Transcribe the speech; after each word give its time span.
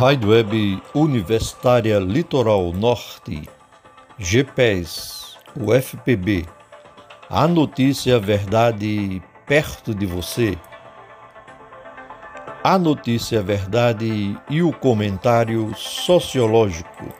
Rádio 0.00 0.30
Web 0.30 0.82
Universitária 0.94 1.98
Litoral 1.98 2.72
Norte, 2.72 3.46
GPES, 4.18 5.36
UFPB. 5.54 6.46
A 7.28 7.46
notícia 7.46 8.18
verdade 8.18 9.22
perto 9.46 9.94
de 9.94 10.06
você. 10.06 10.56
A 12.64 12.78
notícia 12.78 13.42
verdade 13.42 14.34
e 14.48 14.62
o 14.62 14.72
comentário 14.72 15.70
sociológico. 15.76 17.12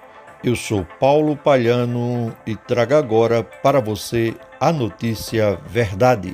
Eu 0.43 0.57
sou 0.57 0.83
Paulo 0.99 1.37
Palhano 1.37 2.35
e 2.47 2.57
trago 2.57 2.95
agora 2.95 3.43
para 3.43 3.79
você 3.79 4.35
a 4.59 4.73
notícia 4.73 5.61
verdade. 5.67 6.33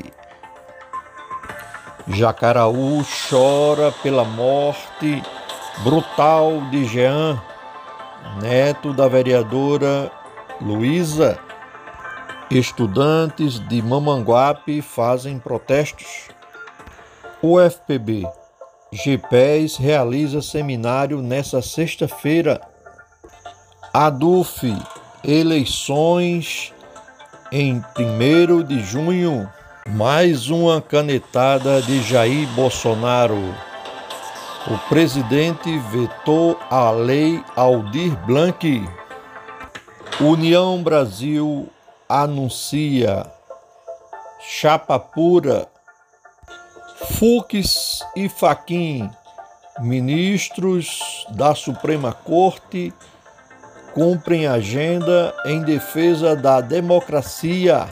Jacaraú 2.07 3.05
chora 3.29 3.91
pela 4.01 4.25
morte 4.25 5.21
brutal 5.83 6.61
de 6.71 6.85
Jean, 6.87 7.41
neto 8.41 8.93
da 8.93 9.09
vereadora 9.09 10.11
Luísa. 10.61 11.39
Estudantes 12.51 13.59
de 13.69 13.83
Mamanguape 13.83 14.81
fazem 14.81 15.39
protestos. 15.39 16.29
O 17.43 17.59
FPB 17.61 18.27
GPES 18.93 19.77
realiza 19.77 20.41
seminário 20.41 21.21
nesta 21.21 21.61
sexta-feira. 21.61 22.61
ADUF 23.93 24.75
eleições 25.25 26.73
em 27.51 27.83
1 27.99 28.63
de 28.63 28.81
junho. 28.83 29.51
Mais 29.89 30.51
uma 30.51 30.81
canetada 30.81 31.83
de 31.83 32.03
Jair 32.03 32.49
Bolsonaro. 32.55 33.55
O 34.69 34.77
presidente 34.89 35.79
vetou 35.79 36.59
a 36.69 36.91
lei 36.91 37.41
Aldir 37.55 38.17
Blanc. 38.27 38.85
União 40.21 40.83
Brasil 40.83 41.69
anuncia 42.09 43.31
chapa 44.41 44.99
pura. 44.99 45.69
Fux 47.13 48.01
e 48.17 48.29
Faquim, 48.29 49.09
ministros 49.79 51.25
da 51.31 51.55
Suprema 51.55 52.13
Corte, 52.13 52.93
cumprem 53.95 54.49
agenda 54.49 55.33
em 55.45 55.63
defesa 55.63 56.35
da 56.35 56.61
democracia. 56.61 57.87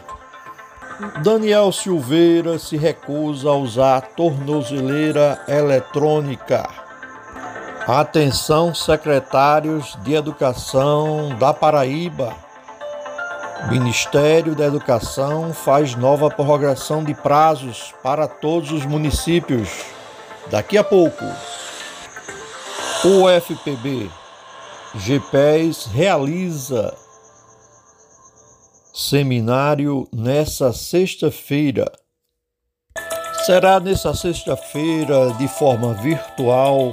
Daniel 1.23 1.73
Silveira 1.73 2.57
se 2.59 2.77
recusa 2.77 3.49
a 3.49 3.55
usar 3.55 4.01
tornozeleira 4.17 5.41
eletrônica. 5.49 6.69
Atenção, 7.87 8.73
secretários 8.73 9.99
de 10.03 10.15
Educação 10.15 11.37
da 11.39 11.53
Paraíba. 11.53 12.33
Ministério 13.69 14.55
da 14.55 14.67
Educação 14.67 15.53
faz 15.53 15.97
nova 15.97 16.31
prorrogação 16.31 17.03
de 17.03 17.13
prazos 17.13 17.93
para 18.03 18.29
todos 18.29 18.71
os 18.71 18.87
municípios. 18.87 19.69
Daqui 20.49 20.79
a 20.79 20.85
pouco, 20.85 21.25
o 23.05 23.29
FPB 23.29 24.11
GPES 24.95 25.87
realiza 25.87 26.95
seminário 28.95 30.09
nessa 30.15 30.73
sexta-feira. 30.73 31.91
Será 33.45 33.81
nessa 33.81 34.15
sexta-feira 34.15 35.33
de 35.37 35.49
forma 35.49 35.95
virtual 35.95 36.93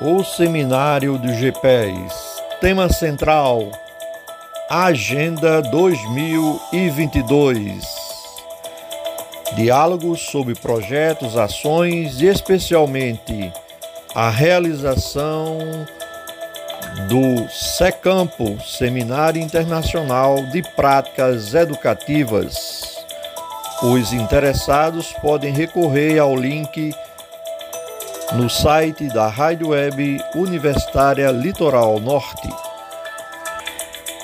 o 0.00 0.24
seminário 0.24 1.16
do 1.16 1.28
GPES. 1.28 2.42
Tema 2.60 2.92
central: 2.92 3.70
Agenda 4.68 5.62
2022. 5.62 7.84
Diálogos 9.54 10.22
sobre 10.22 10.56
projetos, 10.56 11.36
ações 11.36 12.20
e 12.20 12.26
especialmente 12.26 13.52
a 14.12 14.28
realização 14.28 15.86
do 17.08 17.48
SECAMPO, 17.48 18.58
Seminário 18.60 19.40
Internacional 19.40 20.44
de 20.46 20.62
Práticas 20.74 21.54
Educativas. 21.54 22.96
Os 23.82 24.12
interessados 24.12 25.12
podem 25.22 25.52
recorrer 25.52 26.18
ao 26.18 26.34
link 26.34 26.92
no 28.32 28.50
site 28.50 29.08
da 29.08 29.28
Rádio 29.28 29.68
Web 29.68 30.20
Universitária 30.34 31.30
Litoral 31.30 31.98
Norte. 32.00 32.48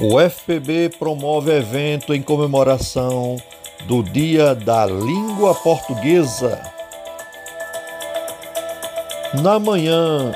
O 0.00 0.20
FPB 0.20 0.90
promove 0.98 1.52
evento 1.52 2.12
em 2.12 2.20
comemoração 2.20 3.36
do 3.86 4.02
Dia 4.02 4.54
da 4.54 4.86
Língua 4.86 5.54
Portuguesa. 5.54 6.60
Na 9.40 9.58
manhã 9.58 10.32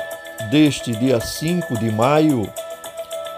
deste 0.49 0.91
dia 0.95 1.19
5 1.19 1.77
de 1.77 1.91
maio, 1.91 2.51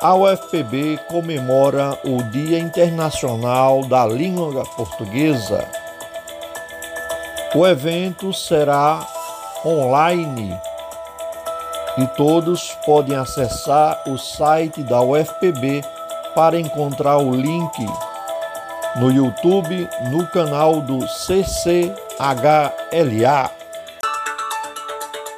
a 0.01 0.16
UFPB 0.16 1.00
comemora 1.07 1.97
o 2.03 2.23
Dia 2.23 2.59
Internacional 2.59 3.85
da 3.85 4.06
Língua 4.06 4.63
Portuguesa. 4.75 5.67
O 7.53 7.67
evento 7.67 8.34
será 8.34 9.06
online 9.66 10.57
e 11.97 12.07
todos 12.16 12.72
podem 12.85 13.16
acessar 13.16 14.01
o 14.07 14.18
site 14.18 14.81
da 14.83 15.01
UFPB 15.01 15.83
para 16.33 16.59
encontrar 16.59 17.18
o 17.18 17.35
link 17.35 17.85
no 18.95 19.12
YouTube 19.12 19.88
no 20.09 20.28
canal 20.28 20.81
do 20.81 21.00
CCHLA. 21.07 21.91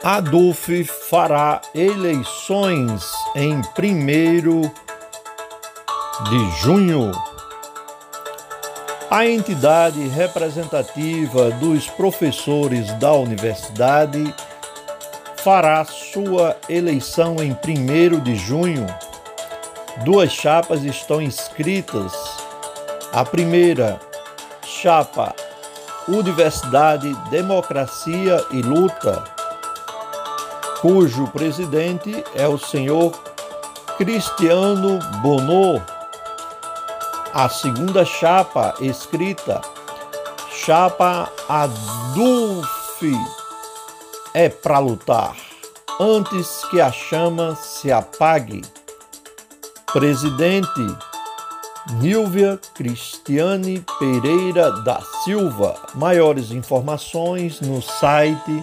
Adolf 0.03 0.67
fará 1.13 1.61
eleições 1.75 3.13
em 3.35 3.57
1 3.57 4.61
de 6.27 6.51
junho. 6.59 7.11
A 9.11 9.23
entidade 9.23 10.07
representativa 10.07 11.51
dos 11.51 11.87
professores 11.87 12.91
da 12.93 13.13
universidade 13.13 14.33
fará 15.37 15.85
sua 15.85 16.57
eleição 16.67 17.35
em 17.43 17.51
1 17.51 18.19
de 18.21 18.35
junho. 18.35 18.87
Duas 20.03 20.31
chapas 20.31 20.83
estão 20.83 21.21
inscritas. 21.21 22.11
A 23.11 23.23
primeira, 23.23 23.99
chapa 24.65 25.35
Universidade 26.07 27.13
Democracia 27.29 28.43
e 28.49 28.63
Luta 28.63 29.42
cujo 30.83 31.27
presidente 31.29 32.25
é 32.35 32.45
o 32.45 32.57
senhor 32.57 33.13
Cristiano 33.97 34.99
Bonô. 35.21 35.79
A 37.33 37.47
segunda 37.47 38.03
chapa 38.03 38.75
escrita, 38.81 39.61
chapa 40.51 41.31
Adulf, 41.47 43.01
é 44.33 44.49
para 44.49 44.79
lutar 44.79 45.37
antes 46.01 46.65
que 46.65 46.81
a 46.81 46.91
chama 46.91 47.55
se 47.55 47.89
apague. 47.89 48.61
Presidente 49.93 50.97
Nilvia 52.01 52.59
Cristiane 52.75 53.85
Pereira 53.97 54.69
da 54.83 54.99
Silva. 55.23 55.77
Maiores 55.95 56.51
informações 56.51 57.61
no 57.61 57.81
site 57.81 58.61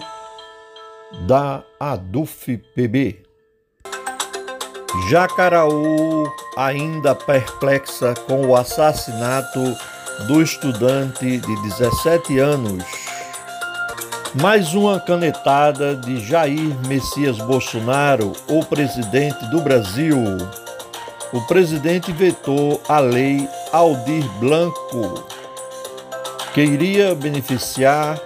da 1.27 1.63
ADUF-PB. 1.79 3.23
Jacaraú 5.09 6.29
ainda 6.57 7.15
perplexa 7.15 8.13
com 8.27 8.45
o 8.47 8.55
assassinato 8.55 9.59
do 10.27 10.41
estudante 10.41 11.37
de 11.37 11.61
17 11.63 12.39
anos. 12.39 12.83
Mais 14.41 14.73
uma 14.73 14.99
canetada 14.99 15.95
de 15.95 16.19
Jair 16.25 16.75
Messias 16.87 17.37
Bolsonaro, 17.37 18.31
o 18.47 18.63
presidente 18.63 19.45
do 19.49 19.61
Brasil. 19.61 20.17
O 21.33 21.41
presidente 21.47 22.11
vetou 22.11 22.81
a 22.87 22.99
lei 22.99 23.47
Aldir 23.71 24.23
Blanco, 24.39 25.25
que 26.53 26.61
iria 26.61 27.15
beneficiar 27.15 28.17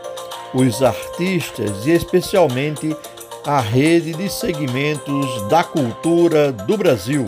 os 0.55 0.81
artistas 0.81 1.85
e 1.85 1.91
especialmente 1.91 2.95
a 3.45 3.59
rede 3.59 4.13
de 4.13 4.29
segmentos 4.29 5.47
da 5.49 5.63
cultura 5.63 6.51
do 6.51 6.77
Brasil. 6.77 7.25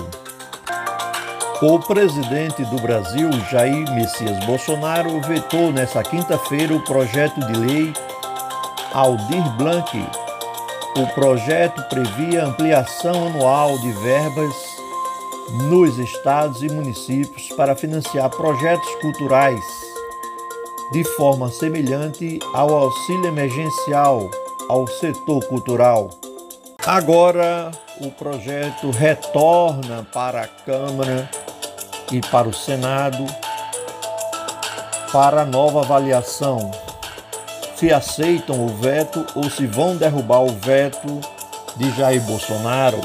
O 1.62 1.80
presidente 1.80 2.64
do 2.66 2.78
Brasil, 2.82 3.30
Jair 3.52 3.92
Messias 3.94 4.44
Bolsonaro, 4.46 5.20
vetou 5.22 5.72
nesta 5.72 6.02
quinta-feira 6.04 6.74
o 6.74 6.84
projeto 6.84 7.40
de 7.48 7.60
lei 7.60 7.94
Aldir 8.94 9.44
Blanc, 9.58 9.92
o 10.98 11.08
projeto 11.14 11.84
previa 11.90 12.46
ampliação 12.46 13.28
anual 13.28 13.78
de 13.80 13.92
verbas 13.92 14.56
nos 15.70 15.98
estados 15.98 16.64
e 16.64 16.70
municípios 16.70 17.50
para 17.50 17.76
financiar 17.76 18.30
projetos 18.30 18.90
culturais 19.02 19.87
de 20.92 21.04
forma 21.16 21.50
semelhante 21.50 22.40
ao 22.54 22.74
auxílio 22.74 23.28
emergencial 23.28 24.30
ao 24.70 24.88
setor 24.88 25.44
cultural. 25.46 26.10
Agora 26.86 27.72
o 28.00 28.10
projeto 28.12 28.92
retorna 28.92 30.08
para 30.14 30.44
a 30.44 30.48
Câmara 30.48 31.30
e 32.12 32.22
para 32.22 32.48
o 32.48 32.54
Senado 32.54 33.26
para 35.12 35.46
nova 35.46 35.82
avaliação. 35.82 36.72
Se 37.76 37.94
aceitam 37.94 38.66
o 38.66 38.70
veto 38.70 39.26
ou 39.36 39.50
se 39.50 39.66
vão 39.66 39.96
derrubar 39.96 40.44
o 40.44 40.50
veto 40.50 41.20
de 41.76 41.92
Jair 41.92 42.22
Bolsonaro. 42.22 43.00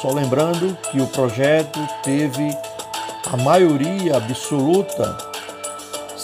Só 0.00 0.10
lembrando 0.10 0.76
que 0.90 1.00
o 1.00 1.06
projeto 1.06 1.80
teve 2.02 2.56
a 3.32 3.36
maioria 3.36 4.16
absoluta, 4.16 5.16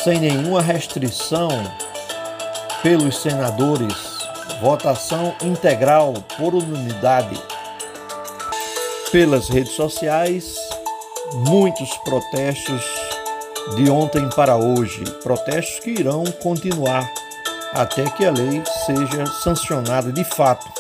sem 0.05 0.21
nenhuma 0.21 0.61
restrição, 0.61 1.49
pelos 2.83 3.23
senadores, 3.23 3.95
votação 4.61 5.35
integral 5.43 6.13
por 6.37 6.55
unanimidade. 6.55 7.43
Pelas 9.11 9.49
redes 9.49 9.73
sociais, 9.73 10.57
muitos 11.49 11.89
protestos 12.05 12.85
de 13.77 13.89
ontem 13.89 14.29
para 14.37 14.57
hoje, 14.57 15.03
protestos 15.23 15.81
que 15.81 15.93
irão 15.93 16.23
continuar 16.43 17.11
até 17.73 18.05
que 18.11 18.27
a 18.27 18.31
lei 18.31 18.63
seja 18.85 19.25
sancionada 19.43 20.13
de 20.13 20.23
fato. 20.23 20.71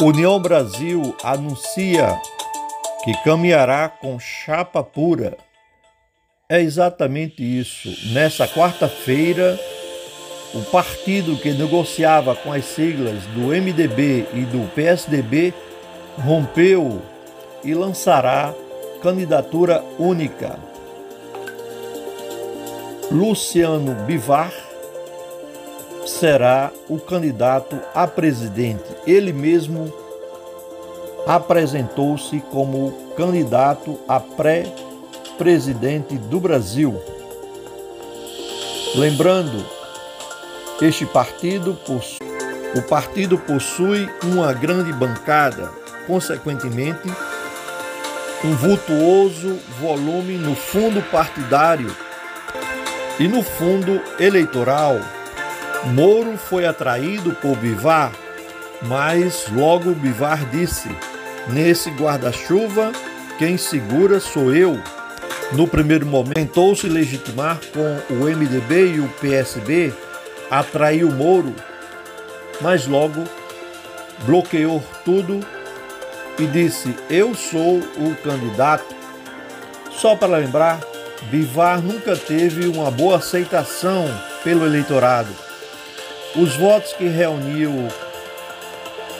União 0.00 0.38
Brasil 0.38 1.16
anuncia 1.24 2.16
que 3.02 3.12
caminhará 3.24 3.88
com 3.88 4.20
chapa 4.20 4.84
pura. 4.84 5.45
É 6.48 6.60
exatamente 6.60 7.42
isso. 7.42 7.88
Nessa 8.12 8.46
quarta-feira, 8.46 9.58
o 10.54 10.62
partido 10.62 11.36
que 11.36 11.50
negociava 11.50 12.36
com 12.36 12.52
as 12.52 12.64
siglas 12.66 13.24
do 13.34 13.48
MDB 13.48 14.28
e 14.32 14.42
do 14.42 14.72
PSDB 14.72 15.52
rompeu 16.16 17.02
e 17.64 17.74
lançará 17.74 18.54
candidatura 19.02 19.82
única. 19.98 20.56
Luciano 23.10 23.92
Bivar 24.04 24.52
será 26.06 26.70
o 26.88 26.96
candidato 26.96 27.76
a 27.92 28.06
presidente. 28.06 28.84
Ele 29.04 29.32
mesmo 29.32 29.92
apresentou-se 31.26 32.38
como 32.52 32.92
candidato 33.16 33.98
a 34.06 34.20
pré-presidente 34.20 34.85
do 36.16 36.40
Brasil. 36.40 37.00
Lembrando, 38.94 39.64
este 40.80 41.04
partido 41.06 41.78
o 42.74 42.82
partido 42.82 43.38
possui 43.38 44.08
uma 44.22 44.52
grande 44.52 44.92
bancada, 44.92 45.70
consequentemente, 46.06 47.08
um 48.44 48.54
vultuoso 48.54 49.58
volume 49.80 50.36
no 50.36 50.54
fundo 50.54 51.02
partidário 51.10 51.94
e 53.18 53.26
no 53.28 53.42
fundo 53.42 54.00
eleitoral. 54.18 54.98
Moro 55.86 56.36
foi 56.36 56.66
atraído 56.66 57.32
por 57.32 57.56
Bivar, 57.56 58.12
mas 58.82 59.46
logo 59.50 59.94
Bivar 59.94 60.44
disse: 60.50 60.88
Nesse 61.48 61.90
guarda-chuva, 61.90 62.92
quem 63.38 63.56
segura 63.56 64.20
sou 64.20 64.54
eu. 64.54 64.78
No 65.52 65.68
primeiro 65.68 66.04
momento, 66.04 66.34
tentou-se 66.34 66.88
legitimar 66.88 67.60
com 67.72 68.14
o 68.14 68.24
MDB 68.24 68.94
e 68.94 69.00
o 69.00 69.08
PSB, 69.20 69.94
atraiu 70.50 71.10
Moro, 71.12 71.54
mas 72.60 72.86
logo 72.86 73.22
bloqueou 74.24 74.82
tudo 75.04 75.40
e 76.38 76.46
disse: 76.46 76.94
Eu 77.08 77.34
sou 77.34 77.78
o 77.78 78.16
candidato. 78.24 78.94
Só 79.92 80.16
para 80.16 80.36
lembrar, 80.36 80.80
Bivar 81.30 81.80
nunca 81.80 82.16
teve 82.16 82.66
uma 82.66 82.90
boa 82.90 83.16
aceitação 83.16 84.04
pelo 84.42 84.66
eleitorado. 84.66 85.30
Os 86.34 86.56
votos 86.56 86.92
que 86.92 87.06
reuniu 87.06 87.88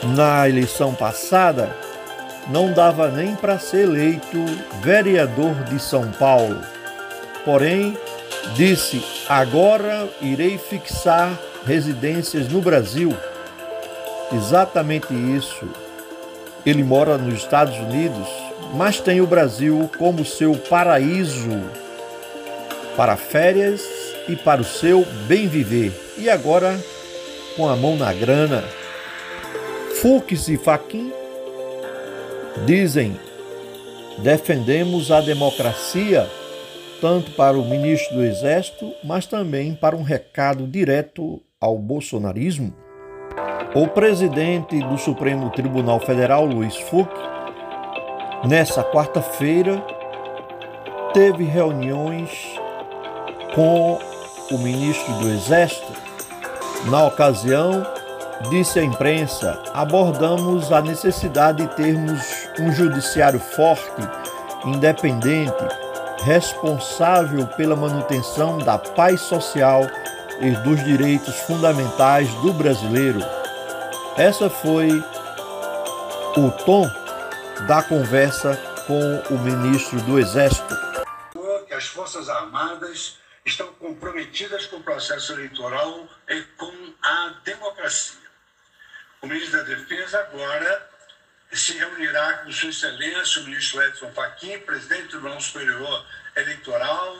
na 0.03 0.47
eleição 0.47 0.93
passada 0.93 1.75
não 2.49 2.71
dava 2.71 3.09
nem 3.09 3.35
para 3.35 3.59
ser 3.59 3.83
eleito 3.83 4.37
vereador 4.81 5.53
de 5.65 5.79
São 5.79 6.11
Paulo. 6.11 6.61
Porém, 7.43 7.97
disse: 8.55 9.03
agora 9.27 10.07
irei 10.21 10.57
fixar 10.57 11.37
residências 11.65 12.47
no 12.47 12.61
Brasil. 12.61 13.15
Exatamente 14.33 15.13
isso. 15.13 15.67
Ele 16.65 16.83
mora 16.83 17.17
nos 17.17 17.35
Estados 17.35 17.77
Unidos, 17.77 18.27
mas 18.73 18.99
tem 18.99 19.21
o 19.21 19.27
Brasil 19.27 19.89
como 19.97 20.25
seu 20.25 20.53
paraíso 20.55 21.61
para 22.95 23.15
férias 23.15 23.81
e 24.27 24.35
para 24.35 24.61
o 24.61 24.65
seu 24.65 25.05
bem 25.27 25.47
viver. 25.47 25.93
E 26.17 26.29
agora, 26.29 26.77
com 27.55 27.69
a 27.69 27.75
mão 27.75 27.95
na 27.95 28.11
grana, 28.11 28.63
Fux 30.01 30.49
e 30.49 30.57
Faquin 30.57 31.13
dizem: 32.65 33.17
defendemos 34.19 35.11
a 35.11 35.21
democracia 35.21 36.27
tanto 36.99 37.31
para 37.31 37.57
o 37.57 37.65
ministro 37.65 38.15
do 38.15 38.23
Exército, 38.23 38.91
mas 39.03 39.25
também 39.25 39.75
para 39.75 39.95
um 39.95 40.03
recado 40.03 40.65
direto 40.67 41.41
ao 41.59 41.77
bolsonarismo. 41.77 42.73
O 43.75 43.87
presidente 43.87 44.79
do 44.79 44.97
Supremo 44.97 45.49
Tribunal 45.51 45.99
Federal, 45.99 46.45
Luiz 46.45 46.75
Fux, 46.75 47.11
nessa 48.47 48.83
quarta-feira, 48.83 49.83
teve 51.13 51.43
reuniões 51.43 52.29
com 53.53 53.99
o 54.51 54.57
ministro 54.57 55.13
do 55.15 55.29
Exército. 55.29 55.91
Na 56.89 57.05
ocasião, 57.05 57.85
disse 58.49 58.79
à 58.79 58.83
imprensa: 58.83 59.61
abordamos 59.73 60.71
a 60.71 60.81
necessidade 60.81 61.63
de 61.63 61.75
termos 61.75 62.36
um 62.59 62.71
judiciário 62.71 63.39
forte, 63.39 64.01
independente, 64.65 65.53
responsável 66.23 67.45
pela 67.47 67.75
manutenção 67.75 68.57
da 68.57 68.77
paz 68.77 69.21
social 69.21 69.81
e 70.41 70.51
dos 70.63 70.83
direitos 70.83 71.35
fundamentais 71.41 72.29
do 72.41 72.53
brasileiro. 72.53 73.19
Essa 74.17 74.49
foi 74.49 74.89
o 76.35 76.51
tom 76.65 76.89
da 77.67 77.81
conversa 77.83 78.55
com 78.87 79.33
o 79.33 79.39
ministro 79.39 79.99
do 80.01 80.19
Exército. 80.19 80.75
As 81.71 81.87
Forças 81.87 82.27
Armadas 82.27 83.19
estão 83.45 83.67
comprometidas 83.73 84.65
com 84.65 84.77
o 84.77 84.83
processo 84.83 85.33
eleitoral 85.33 86.07
e 86.27 86.41
com 86.57 86.73
a 87.03 87.33
democracia. 87.43 88.17
O 89.21 89.27
ministro 89.27 89.57
da 89.57 89.63
Defesa 89.63 90.19
agora 90.19 90.89
se 91.51 91.77
reunirá 91.77 92.33
com 92.39 92.51
Sua 92.51 92.69
Excelência, 92.69 93.41
o 93.41 93.45
ministro 93.45 93.81
Edson 93.81 94.11
Fachin, 94.11 94.59
presidente 94.59 95.03
do 95.03 95.09
Tribunal 95.09 95.41
Superior 95.41 96.05
Eleitoral, 96.35 97.17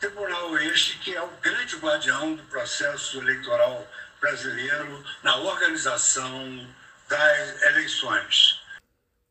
tribunal 0.00 0.58
este 0.58 0.98
que 0.98 1.14
é 1.14 1.22
o 1.22 1.28
grande 1.42 1.76
guardião 1.76 2.34
do 2.34 2.42
processo 2.44 3.18
eleitoral 3.18 3.86
brasileiro 4.20 5.04
na 5.22 5.36
organização 5.36 6.66
das 7.08 7.62
eleições. 7.62 8.60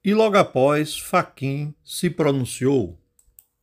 E 0.04 0.14
logo 0.14 0.38
após, 0.38 1.00
Faquim 1.00 1.74
se 1.84 2.10
pronunciou. 2.10 3.00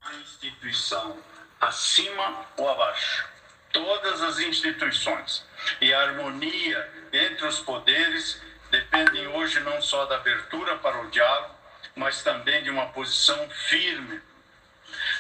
A 0.01 0.15
instituição 0.15 1.19
acima 1.61 2.47
ou 2.57 2.69
abaixo. 2.69 3.29
Todas 3.73 4.23
as 4.23 4.39
instituições 4.39 5.45
e 5.81 5.93
a 5.93 6.01
harmonia 6.01 6.91
entre 7.13 7.47
os 7.47 7.61
poderes 7.61 8.41
dependem 8.71 9.27
hoje 9.29 9.61
não 9.61 9.81
só 9.83 10.05
da 10.07 10.17
abertura 10.17 10.77
para 10.77 11.01
o 11.01 11.11
diálogo, 11.11 11.55
mas 11.95 12.23
também 12.23 12.63
de 12.63 12.71
uma 12.71 12.87
posição 12.87 13.49
firme. 13.69 14.21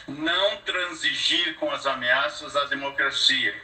Não 0.06 0.56
transigir 0.58 1.56
com 1.56 1.70
as 1.70 1.86
ameaças 1.86 2.56
à 2.56 2.64
democracia, 2.64 3.54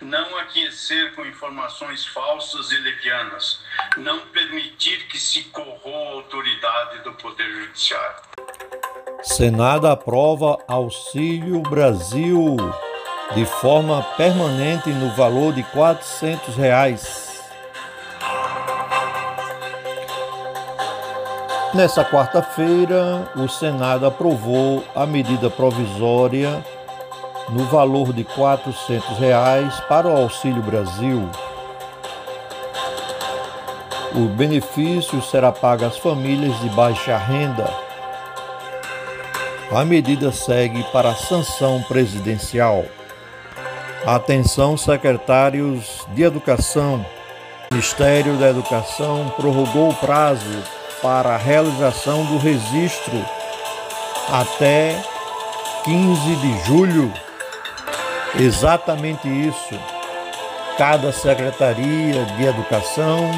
não 0.00 0.38
aquecer 0.38 1.14
com 1.14 1.24
informações 1.24 2.06
falsas 2.06 2.70
e 2.70 2.76
levianas, 2.78 3.60
não 3.96 4.20
permitir 4.28 5.06
que 5.08 5.18
se 5.18 5.44
corroa 5.44 6.08
a 6.08 6.12
autoridade 6.12 7.00
do 7.00 7.12
Poder 7.14 7.50
Judiciário. 7.52 8.22
Senado 9.22 9.86
aprova 9.86 10.58
Auxílio 10.66 11.60
Brasil 11.60 12.56
de 13.34 13.46
forma 13.46 14.02
permanente 14.16 14.90
no 14.90 15.14
valor 15.14 15.54
de 15.54 15.62
400 15.64 16.56
reais. 16.56 17.31
Nessa 21.74 22.04
quarta-feira, 22.04 23.32
o 23.34 23.48
Senado 23.48 24.04
aprovou 24.04 24.84
a 24.94 25.06
medida 25.06 25.48
provisória 25.48 26.62
no 27.48 27.64
valor 27.64 28.12
de 28.12 28.24
400 28.24 29.16
reais 29.16 29.80
para 29.88 30.06
o 30.06 30.14
Auxílio 30.14 30.62
Brasil. 30.62 31.26
O 34.14 34.26
benefício 34.28 35.22
será 35.22 35.50
pago 35.50 35.86
às 35.86 35.96
famílias 35.96 36.60
de 36.60 36.68
baixa 36.68 37.16
renda. 37.16 37.66
A 39.74 39.82
medida 39.82 40.30
segue 40.30 40.82
para 40.92 41.08
a 41.08 41.14
sanção 41.14 41.82
presidencial. 41.84 42.84
Atenção, 44.04 44.76
secretários 44.76 46.06
de 46.08 46.22
Educação. 46.22 46.96
O 47.70 47.74
Ministério 47.74 48.36
da 48.36 48.50
Educação 48.50 49.32
prorrogou 49.38 49.88
o 49.88 49.94
prazo 49.94 50.81
para 51.02 51.34
a 51.34 51.36
realização 51.36 52.24
do 52.24 52.38
registro 52.38 53.24
até 54.30 54.96
15 55.84 56.36
de 56.36 56.64
julho. 56.64 57.12
Exatamente 58.38 59.28
isso. 59.28 59.78
Cada 60.78 61.12
secretaria 61.12 62.24
de 62.24 62.44
educação 62.44 63.30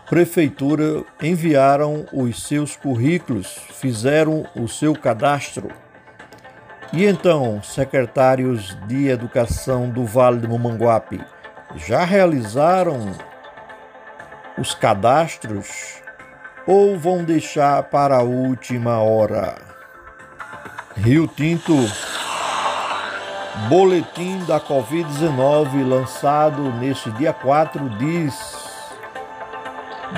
prefeituras 0.07 1.03
enviaram 1.23 2.05
os 2.12 2.43
seus 2.43 2.76
currículos, 2.76 3.57
fizeram 3.73 4.47
o 4.55 4.69
seu 4.69 4.95
cadastro. 4.95 5.71
E 6.93 7.07
então, 7.07 7.62
secretários 7.62 8.76
de 8.87 9.09
Educação 9.09 9.88
do 9.88 10.05
Vale 10.05 10.38
do 10.38 10.50
Mamanguape, 10.50 11.25
já 11.76 12.04
realizaram 12.04 13.12
os 14.59 14.75
cadastros 14.75 16.02
ou 16.66 16.99
vão 16.99 17.23
deixar 17.23 17.85
para 17.85 18.16
a 18.16 18.23
última 18.23 18.99
hora? 18.99 19.54
Rio 20.97 21.28
Tinto, 21.28 21.76
boletim 23.68 24.45
da 24.47 24.59
Covid-19 24.59 25.87
lançado 25.87 26.73
neste 26.73 27.11
dia 27.12 27.33
4 27.33 27.88
diz: 27.99 28.66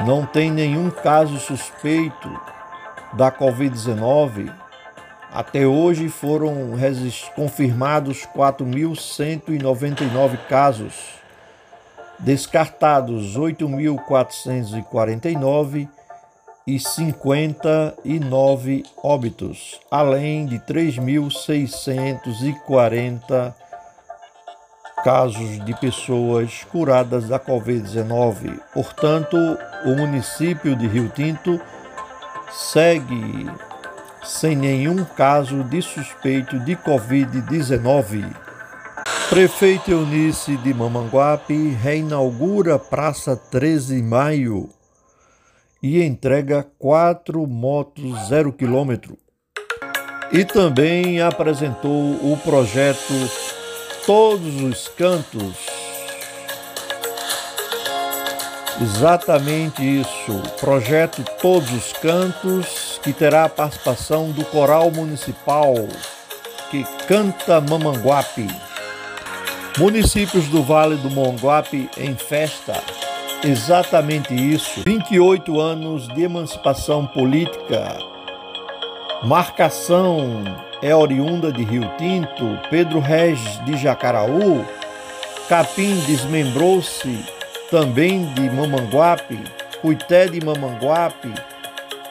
não 0.06 0.24
tem 0.24 0.50
nenhum 0.50 0.88
caso 0.90 1.38
suspeito 1.38 2.30
da 3.14 3.32
Covid-19. 3.32 4.52
Até 5.32 5.66
hoje 5.66 6.08
foram 6.08 6.72
confirmados 7.34 8.26
4.199 8.34 10.38
casos 10.48 11.17
descartados 12.18 13.36
8.449 13.36 15.88
e 16.66 16.78
59 16.78 18.84
óbitos, 19.02 19.80
além 19.90 20.44
de 20.44 20.58
3.640 20.58 23.54
casos 25.02 25.64
de 25.64 25.74
pessoas 25.80 26.64
curadas 26.64 27.28
da 27.28 27.40
Covid-19. 27.40 28.60
Portanto, 28.74 29.38
o 29.86 29.96
município 29.96 30.76
de 30.76 30.86
Rio 30.86 31.08
Tinto 31.08 31.58
segue 32.50 33.50
sem 34.24 34.54
nenhum 34.54 35.02
caso 35.04 35.64
de 35.64 35.80
suspeito 35.80 36.58
de 36.58 36.76
Covid-19. 36.76 38.47
Prefeito 39.28 39.90
Eunice 39.90 40.56
de 40.56 40.72
Mamanguape 40.72 41.68
reinaugura 41.68 42.78
Praça 42.78 43.36
13 43.36 43.96
de 43.96 44.02
Maio 44.02 44.70
e 45.82 46.02
entrega 46.02 46.66
quatro 46.78 47.46
motos 47.46 48.28
zero 48.28 48.50
quilômetro. 48.50 49.18
E 50.32 50.46
também 50.46 51.20
apresentou 51.20 51.92
o 51.92 52.38
projeto 52.42 53.12
Todos 54.06 54.62
os 54.62 54.88
Cantos. 54.88 55.56
Exatamente 58.80 59.82
isso, 59.82 60.42
projeto 60.58 61.22
Todos 61.40 61.70
os 61.70 61.92
Cantos, 61.92 62.98
que 63.02 63.12
terá 63.12 63.44
a 63.44 63.48
participação 63.48 64.30
do 64.30 64.42
Coral 64.46 64.90
Municipal 64.90 65.74
que 66.70 66.84
canta 67.06 67.60
Mamanguape. 67.60 68.67
Municípios 69.78 70.48
do 70.48 70.60
Vale 70.60 70.96
do 70.96 71.08
Monguape 71.08 71.88
em 71.96 72.16
festa. 72.16 72.82
Exatamente 73.44 74.34
isso. 74.34 74.82
28 74.84 75.60
anos 75.60 76.08
de 76.08 76.24
emancipação 76.24 77.06
política. 77.06 77.96
Marcação 79.22 80.42
é 80.82 80.92
oriunda 80.92 81.52
de 81.52 81.62
Rio 81.62 81.88
Tinto. 81.96 82.58
Pedro 82.68 82.98
Regis 82.98 83.64
de 83.64 83.76
Jacaraú. 83.76 84.66
Capim 85.48 85.94
desmembrou-se 86.06 87.24
também 87.70 88.26
de 88.34 88.50
Mamanguape. 88.50 89.38
Cuité 89.80 90.26
de 90.26 90.44
Mamanguape. 90.44 91.32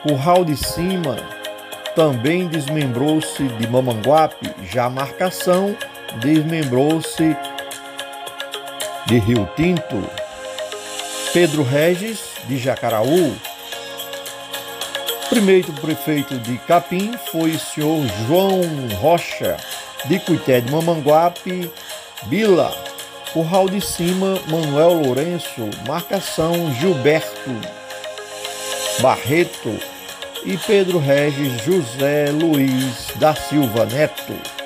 Curral 0.02 0.42
de 0.42 0.56
Cima 0.56 1.16
também 1.94 2.48
desmembrou-se 2.48 3.42
de 3.42 3.68
Mamanguape. 3.68 4.54
Já 4.70 4.88
Marcação 4.88 5.76
desmembrou-se 6.22 7.36
de 9.08 9.18
Rio 9.18 9.48
Tinto, 9.56 10.08
Pedro 11.32 11.62
Regis, 11.62 12.20
de 12.44 12.58
Jacaraú. 12.58 13.34
Primeiro 15.30 15.72
prefeito 15.72 16.38
de 16.38 16.58
Capim 16.58 17.12
foi 17.30 17.52
o 17.52 17.58
senhor 17.58 18.06
João 18.26 18.60
Rocha, 19.00 19.56
de 20.04 20.18
Cuité 20.20 20.60
de 20.60 20.70
Mamanguape, 20.70 21.70
Bila, 22.24 22.70
Curral 23.32 23.68
de 23.68 23.80
Cima, 23.80 24.38
Manuel 24.46 25.02
Lourenço, 25.02 25.68
Marcação 25.86 26.74
Gilberto 26.74 27.50
Barreto 29.00 29.78
e 30.44 30.56
Pedro 30.58 30.98
Regis 30.98 31.62
José 31.62 32.30
Luiz 32.30 33.08
da 33.16 33.34
Silva 33.34 33.86
Neto. 33.86 34.57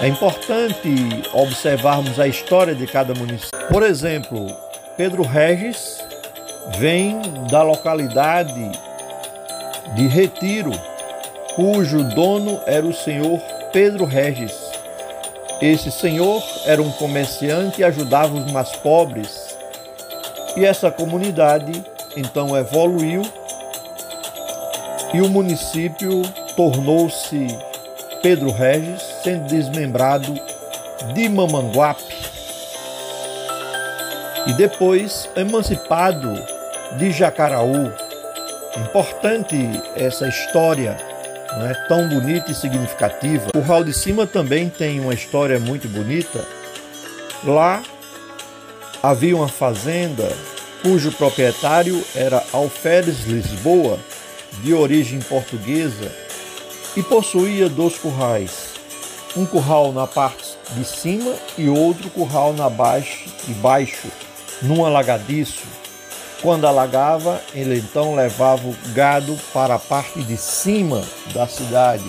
É 0.00 0.08
importante 0.08 0.88
observarmos 1.32 2.18
a 2.18 2.26
história 2.26 2.74
de 2.74 2.86
cada 2.86 3.14
município. 3.14 3.68
Por 3.68 3.82
exemplo, 3.82 4.46
Pedro 4.96 5.22
Regis 5.22 5.98
vem 6.78 7.20
da 7.50 7.62
localidade 7.62 8.72
de 9.94 10.06
Retiro, 10.08 10.72
cujo 11.54 12.02
dono 12.14 12.60
era 12.66 12.84
o 12.84 12.94
senhor 12.94 13.40
Pedro 13.72 14.04
Regis. 14.04 14.52
Esse 15.60 15.92
senhor 15.92 16.42
era 16.66 16.82
um 16.82 16.90
comerciante 16.92 17.80
e 17.80 17.84
ajudava 17.84 18.34
os 18.34 18.50
mais 18.50 18.70
pobres. 18.70 19.56
E 20.56 20.64
essa 20.64 20.90
comunidade 20.90 21.72
então 22.16 22.56
evoluiu 22.56 23.22
e 25.14 25.20
o 25.20 25.28
município 25.28 26.22
tornou-se 26.56 27.46
Pedro 28.22 28.50
Regis, 28.50 29.02
sendo 29.22 29.46
desmembrado 29.46 30.34
de 31.14 31.28
Mamanguape 31.28 32.02
e 34.46 34.52
depois 34.54 35.28
emancipado 35.36 36.32
de 36.98 37.10
Jacaraú. 37.12 37.92
Importante 38.76 39.56
essa 39.94 40.26
história, 40.26 40.96
não 41.58 41.66
é 41.66 41.74
tão 41.86 42.08
bonita 42.08 42.50
e 42.50 42.54
significativa. 42.54 43.50
O 43.54 43.60
Hall 43.60 43.84
de 43.84 43.92
Cima 43.92 44.26
também 44.26 44.68
tem 44.68 44.98
uma 44.98 45.14
história 45.14 45.58
muito 45.58 45.88
bonita. 45.88 46.44
Lá 47.44 47.82
havia 49.02 49.36
uma 49.36 49.48
fazenda 49.48 50.28
cujo 50.82 51.12
proprietário 51.12 52.02
era 52.14 52.42
Alferes 52.52 53.24
Lisboa, 53.26 53.98
de 54.62 54.74
origem 54.74 55.20
portuguesa, 55.20 56.10
e 56.96 57.02
possuía 57.02 57.68
dois 57.68 57.96
currais, 57.96 58.71
um 59.36 59.46
curral 59.46 59.92
na 59.92 60.06
parte 60.06 60.56
de 60.74 60.84
cima 60.84 61.34
e 61.56 61.68
outro 61.68 62.10
curral 62.10 62.52
na 62.52 62.68
baixo, 62.68 63.28
de 63.46 63.54
baixo, 63.54 64.08
num 64.60 64.84
alagadiço. 64.84 65.62
Quando 66.40 66.66
alagava, 66.66 67.40
ele 67.54 67.78
então 67.78 68.14
levava 68.14 68.66
o 68.66 68.76
gado 68.94 69.38
para 69.52 69.76
a 69.76 69.78
parte 69.78 70.22
de 70.22 70.36
cima 70.36 71.02
da 71.32 71.46
cidade. 71.46 72.04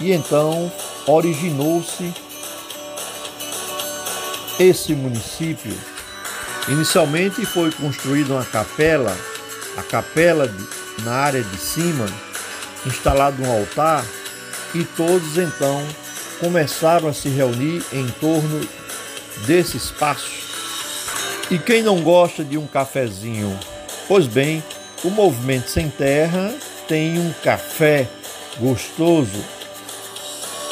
E 0.00 0.12
então 0.12 0.70
originou-se 1.06 2.12
esse 4.58 4.94
município. 4.94 5.72
Inicialmente 6.68 7.46
foi 7.46 7.70
construída 7.70 8.34
uma 8.34 8.44
capela, 8.44 9.16
a 9.76 9.82
capela 9.82 10.48
de, 10.48 11.02
na 11.04 11.12
área 11.12 11.42
de 11.42 11.56
cima, 11.56 12.06
instalado 12.84 13.42
um 13.42 13.50
altar, 13.50 14.04
e 14.74 14.84
todos 14.84 15.38
então 15.38 15.86
começaram 16.40 17.08
a 17.08 17.12
se 17.12 17.28
reunir 17.28 17.82
em 17.92 18.06
torno 18.20 18.66
desse 19.46 19.76
espaço. 19.76 20.46
E 21.50 21.58
quem 21.58 21.82
não 21.82 22.02
gosta 22.02 22.44
de 22.44 22.58
um 22.58 22.66
cafezinho? 22.66 23.58
Pois 24.08 24.26
bem, 24.26 24.62
o 25.04 25.10
Movimento 25.10 25.68
Sem 25.68 25.88
Terra 25.88 26.52
tem 26.88 27.18
um 27.18 27.32
café 27.42 28.08
gostoso, 28.58 29.44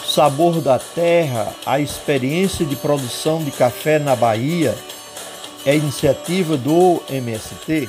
sabor 0.06 0.61
da 0.61 0.78
terra, 0.78 1.52
a 1.66 1.80
experiência 1.80 2.64
de 2.64 2.76
produção 2.76 3.42
de 3.42 3.50
café 3.50 3.99
na 3.99 4.14
Bahia 4.14 4.75
é 5.66 5.75
iniciativa 5.76 6.56
do 6.56 7.02
MST. 7.11 7.88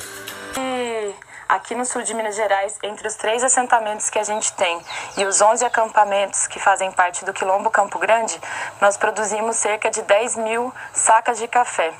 Aqui 1.55 1.73
no 1.73 1.85
sul 1.85 2.01
de 2.01 2.13
Minas 2.13 2.35
Gerais, 2.35 2.77
entre 2.83 3.07
os 3.07 3.15
três 3.15 3.41
assentamentos 3.41 4.09
que 4.09 4.19
a 4.19 4.25
gente 4.25 4.51
tem 4.51 4.77
e 5.15 5.23
os 5.23 5.39
11 5.39 5.63
acampamentos 5.63 6.47
que 6.47 6.59
fazem 6.59 6.91
parte 6.91 7.23
do 7.23 7.31
Quilombo 7.31 7.69
Campo 7.69 7.97
Grande, 7.97 8.37
nós 8.81 8.97
produzimos 8.97 9.55
cerca 9.55 9.89
de 9.89 10.01
10 10.01 10.35
mil 10.35 10.73
sacas 10.91 11.37
de 11.37 11.47
café. 11.47 11.93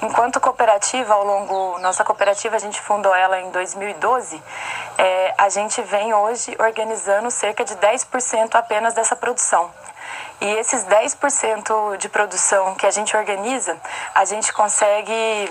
Enquanto 0.00 0.38
cooperativa, 0.38 1.14
ao 1.14 1.24
longo 1.24 1.80
nossa 1.80 2.04
cooperativa 2.04 2.54
a 2.54 2.60
gente 2.60 2.80
fundou 2.80 3.12
ela 3.12 3.40
em 3.40 3.50
2012, 3.50 4.40
é, 4.98 5.34
a 5.36 5.48
gente 5.48 5.82
vem 5.82 6.14
hoje 6.14 6.56
organizando 6.56 7.28
cerca 7.28 7.64
de 7.64 7.74
10% 7.74 8.54
apenas 8.54 8.94
dessa 8.94 9.16
produção. 9.16 9.68
E 10.40 10.46
esses 10.46 10.84
10% 10.84 11.96
de 11.96 12.08
produção 12.08 12.76
que 12.76 12.86
a 12.86 12.92
gente 12.92 13.16
organiza, 13.16 13.76
a 14.14 14.24
gente 14.24 14.52
consegue 14.52 15.50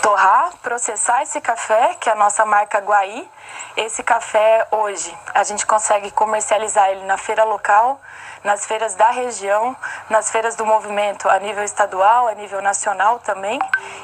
torrar, 0.00 0.52
processar 0.62 1.22
esse 1.22 1.40
café, 1.40 1.94
que 2.00 2.08
é 2.08 2.12
a 2.12 2.14
nossa 2.14 2.44
marca 2.44 2.78
Guaí. 2.78 3.28
Esse 3.76 4.02
café 4.02 4.66
hoje 4.70 5.16
a 5.34 5.44
gente 5.44 5.66
consegue 5.66 6.10
comercializar 6.10 6.90
ele 6.90 7.04
na 7.04 7.16
feira 7.16 7.44
local, 7.44 8.00
nas 8.44 8.64
feiras 8.66 8.94
da 8.94 9.10
região, 9.10 9.76
nas 10.08 10.30
feiras 10.30 10.54
do 10.56 10.64
movimento 10.64 11.28
a 11.28 11.38
nível 11.38 11.64
estadual, 11.64 12.28
a 12.28 12.34
nível 12.34 12.62
nacional 12.62 13.18
também, 13.20 13.58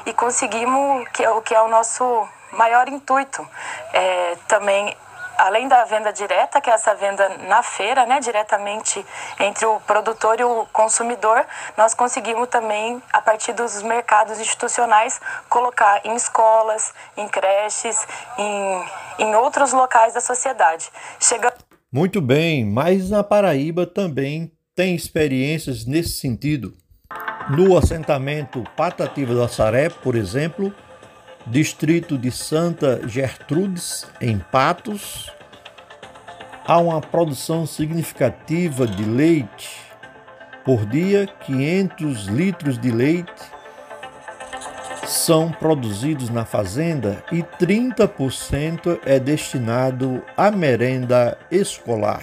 e 0.05 0.13
conseguimos 0.13 1.07
que 1.09 1.23
é 1.23 1.29
o 1.29 1.41
que 1.41 1.55
é 1.55 1.61
o 1.61 1.67
nosso 1.67 2.27
maior 2.51 2.87
intuito 2.87 3.47
é, 3.91 4.37
também 4.47 4.95
além 5.37 5.67
da 5.67 5.83
venda 5.85 6.11
direta, 6.11 6.61
que 6.61 6.69
é 6.69 6.73
essa 6.73 6.93
venda 6.95 7.27
na 7.47 7.61
feira, 7.63 8.05
né, 8.05 8.19
diretamente 8.19 9.05
entre 9.39 9.65
o 9.65 9.79
produtor 9.81 10.39
e 10.39 10.43
o 10.43 10.65
consumidor, 10.71 11.45
nós 11.77 11.93
conseguimos 11.93 12.47
também, 12.49 13.01
a 13.11 13.21
partir 13.21 13.53
dos 13.53 13.81
mercados 13.81 14.39
institucionais, 14.39 15.19
colocar 15.49 16.01
em 16.05 16.15
escolas, 16.15 16.93
em 17.17 17.27
creches, 17.27 17.97
em, 18.37 18.85
em 19.19 19.35
outros 19.35 19.73
locais 19.73 20.13
da 20.13 20.21
sociedade. 20.21 20.89
Chega... 21.19 21.53
Muito 21.91 22.19
bem, 22.21 22.65
mas 22.65 23.09
na 23.09 23.23
Paraíba 23.23 23.85
também 23.85 24.51
tem 24.75 24.95
experiências 24.95 25.85
nesse 25.85 26.13
sentido. 26.13 26.73
No 27.49 27.77
assentamento 27.77 28.63
Patativa 28.75 29.35
da 29.35 29.47
Saré, 29.47 29.89
por 29.89 30.15
exemplo, 30.15 30.73
distrito 31.47 32.17
de 32.17 32.31
Santa 32.31 33.01
Gertrudes, 33.07 34.05
em 34.21 34.39
Patos, 34.39 35.31
há 36.65 36.77
uma 36.77 37.01
produção 37.01 37.65
significativa 37.65 38.87
de 38.87 39.03
leite. 39.03 39.77
Por 40.63 40.85
dia, 40.85 41.27
500 41.45 42.25
litros 42.27 42.77
de 42.77 42.91
leite 42.91 43.31
são 45.05 45.51
produzidos 45.51 46.29
na 46.29 46.45
fazenda 46.45 47.23
e 47.31 47.43
30% 47.43 48.99
é 49.05 49.19
destinado 49.19 50.23
à 50.37 50.49
merenda 50.49 51.37
escolar. 51.51 52.21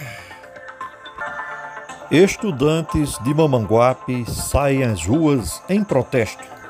Estudantes 2.09 3.17
de 3.23 3.33
Mamanguape 3.33 4.25
saem 4.29 4.83
às 4.83 5.05
ruas 5.05 5.61
em 5.69 5.83
protesto. 5.83 6.60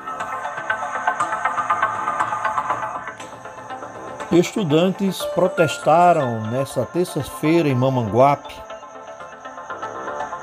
Estudantes 4.32 5.22
protestaram 5.34 6.40
nesta 6.50 6.86
terça-feira 6.86 7.68
em 7.68 7.74
Mamanguape. 7.74 8.54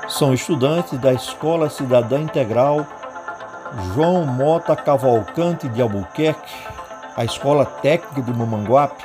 São 0.08 0.32
estudantes 0.32 0.96
da 1.00 1.12
Escola 1.12 1.68
Cidadã 1.68 2.20
Integral 2.20 2.86
João 3.92 4.24
Mota 4.24 4.76
Cavalcante 4.76 5.68
de 5.68 5.82
Albuquerque, 5.82 6.54
a 7.16 7.24
Escola 7.24 7.66
Técnica 7.66 8.22
de 8.22 8.32
Mamanguape. 8.32 9.04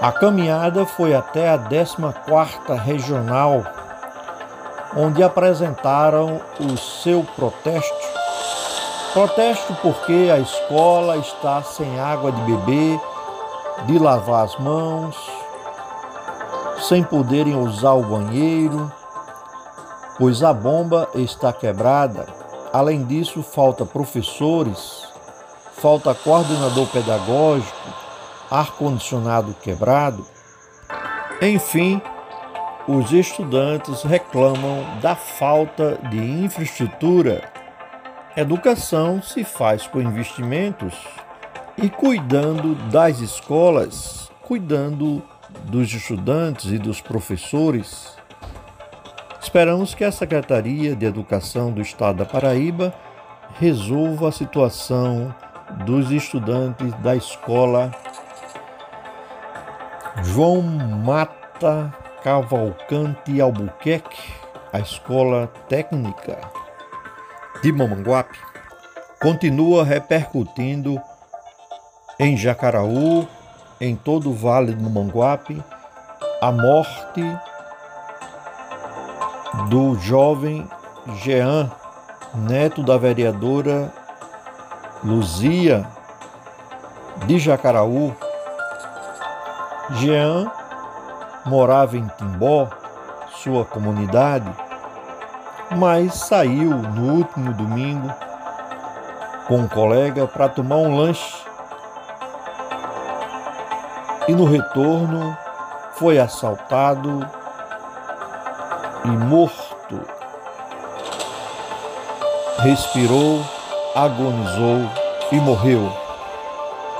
A 0.00 0.10
caminhada 0.10 0.84
foi 0.84 1.14
até 1.14 1.48
a 1.48 1.58
14ª 1.58 2.76
Regional 2.76 3.62
onde 4.96 5.22
apresentaram 5.22 6.40
o 6.58 6.76
seu 6.76 7.22
protesto. 7.36 7.99
Protesto 9.12 9.74
porque 9.82 10.30
a 10.32 10.38
escola 10.38 11.16
está 11.16 11.60
sem 11.64 11.98
água 11.98 12.30
de 12.30 12.40
beber, 12.42 13.00
de 13.86 13.98
lavar 13.98 14.44
as 14.44 14.56
mãos, 14.60 15.16
sem 16.88 17.02
poderem 17.02 17.56
usar 17.56 17.94
o 17.94 18.04
banheiro, 18.04 18.90
pois 20.16 20.44
a 20.44 20.52
bomba 20.52 21.08
está 21.16 21.52
quebrada. 21.52 22.24
Além 22.72 23.04
disso, 23.04 23.42
falta 23.42 23.84
professores, 23.84 25.08
falta 25.72 26.14
coordenador 26.14 26.86
pedagógico, 26.86 27.88
ar-condicionado 28.48 29.54
quebrado. 29.54 30.24
Enfim, 31.42 32.00
os 32.86 33.10
estudantes 33.10 34.04
reclamam 34.04 34.84
da 35.00 35.16
falta 35.16 35.98
de 36.10 36.16
infraestrutura. 36.16 37.59
Educação 38.36 39.20
se 39.20 39.42
faz 39.42 39.88
com 39.88 40.00
investimentos 40.00 40.94
e 41.76 41.90
cuidando 41.90 42.76
das 42.88 43.18
escolas, 43.18 44.30
cuidando 44.40 45.20
dos 45.64 45.92
estudantes 45.92 46.66
e 46.66 46.78
dos 46.78 47.00
professores. 47.00 48.16
Esperamos 49.42 49.94
que 49.96 50.04
a 50.04 50.12
Secretaria 50.12 50.94
de 50.94 51.06
Educação 51.06 51.72
do 51.72 51.80
Estado 51.80 52.18
da 52.18 52.24
Paraíba 52.24 52.94
resolva 53.58 54.28
a 54.28 54.32
situação 54.32 55.34
dos 55.84 56.12
estudantes 56.12 56.92
da 57.00 57.16
escola 57.16 57.90
João 60.22 60.62
Mata 60.62 61.92
Cavalcante 62.22 63.40
Albuquerque, 63.40 64.32
a 64.72 64.78
Escola 64.78 65.48
Técnica 65.68 66.59
de 67.62 67.70
Mamanguape, 67.72 68.38
continua 69.20 69.84
repercutindo 69.84 71.00
em 72.18 72.36
Jacaraú, 72.36 73.28
em 73.80 73.94
todo 73.94 74.30
o 74.30 74.34
Vale 74.34 74.72
do 74.72 74.82
Mamanguape, 74.82 75.62
a 76.40 76.50
morte 76.50 77.22
do 79.68 79.94
jovem 79.96 80.68
Jean, 81.22 81.70
neto 82.34 82.82
da 82.82 82.96
vereadora 82.96 83.92
Luzia 85.04 85.86
de 87.26 87.38
Jacaraú. 87.38 88.14
Jean 89.96 90.50
morava 91.44 91.96
em 91.96 92.06
Timbó, 92.16 92.68
sua 93.42 93.64
comunidade, 93.64 94.50
mas 95.76 96.14
saiu 96.14 96.70
no 96.70 97.14
último 97.14 97.52
domingo 97.54 98.12
com 99.46 99.58
um 99.58 99.68
colega 99.68 100.26
para 100.26 100.48
tomar 100.48 100.76
um 100.76 100.96
lanche 100.96 101.40
e 104.28 104.34
no 104.34 104.44
retorno 104.44 105.36
foi 105.94 106.18
assaltado 106.18 107.26
e 109.04 109.08
morto. 109.08 110.00
Respirou, 112.58 113.44
agonizou 113.94 114.88
e 115.32 115.36
morreu 115.36 115.92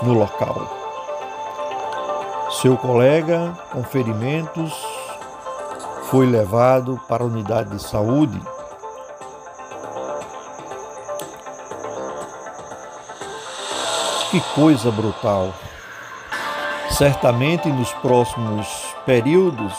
no 0.03 0.15
local. 0.15 0.81
Seu 2.61 2.77
colega, 2.77 3.53
com 3.71 3.85
ferimentos, 3.85 4.75
foi 6.11 6.27
levado 6.27 7.01
para 7.09 7.23
a 7.23 7.27
unidade 7.27 7.71
de 7.71 7.83
saúde. 7.83 8.41
Que 14.31 14.41
coisa 14.55 14.93
brutal! 14.93 15.53
Certamente 16.89 17.69
nos 17.69 17.93
próximos 17.95 18.95
períodos, 19.05 19.75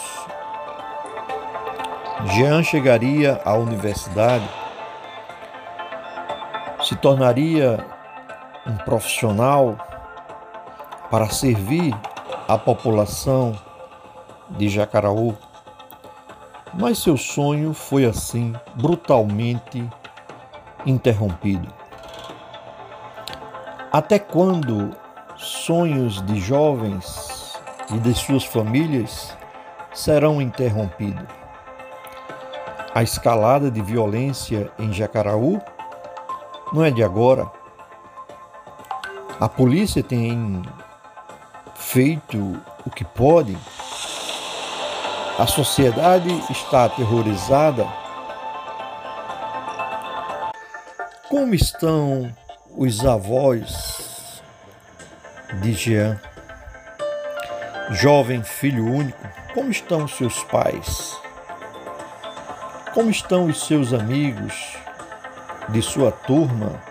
Jean 2.34 2.62
chegaria 2.62 3.42
à 3.46 3.54
universidade, 3.54 4.48
se 6.84 6.98
tornaria 6.98 7.86
um 8.68 8.76
profissional 8.76 9.78
para 11.10 11.30
servir 11.30 11.96
a 12.46 12.58
população 12.58 13.58
de 14.50 14.68
Jacaraú. 14.68 15.34
Mas 16.74 16.98
seu 16.98 17.16
sonho 17.16 17.74
foi 17.74 18.06
assim 18.06 18.54
brutalmente 18.76 19.90
interrompido. 20.86 21.81
Até 23.92 24.18
quando 24.18 24.96
sonhos 25.36 26.22
de 26.22 26.40
jovens 26.40 27.60
e 27.94 28.00
de 28.00 28.14
suas 28.14 28.46
famílias 28.46 29.36
serão 29.94 30.42
interrompidos? 30.42 31.28
A 32.96 33.04
escalada 33.04 33.70
de 33.70 33.82
violência 33.82 34.72
em 34.80 34.94
Jacaraú 34.94 35.62
não 36.72 36.86
é 36.86 36.90
de 36.90 37.04
agora. 37.04 37.52
A 39.38 39.50
polícia 39.50 40.02
tem 40.02 40.62
feito 41.76 42.58
o 42.86 42.90
que 42.90 43.04
pode. 43.04 43.58
A 45.38 45.46
sociedade 45.46 46.30
está 46.50 46.86
aterrorizada. 46.86 47.86
Como 51.28 51.54
estão 51.54 52.34
os 52.84 53.06
avós 53.06 54.42
de 55.62 55.72
Jean? 55.74 56.20
Jovem 57.92 58.42
filho 58.42 58.92
único, 58.92 59.20
como 59.54 59.70
estão 59.70 60.08
seus 60.08 60.44
pais? 60.46 61.16
Como 62.92 63.12
estão 63.12 63.46
os 63.46 63.68
seus 63.68 63.94
amigos 63.94 64.76
de 65.70 65.80
sua 65.80 66.12
turma 66.12 66.82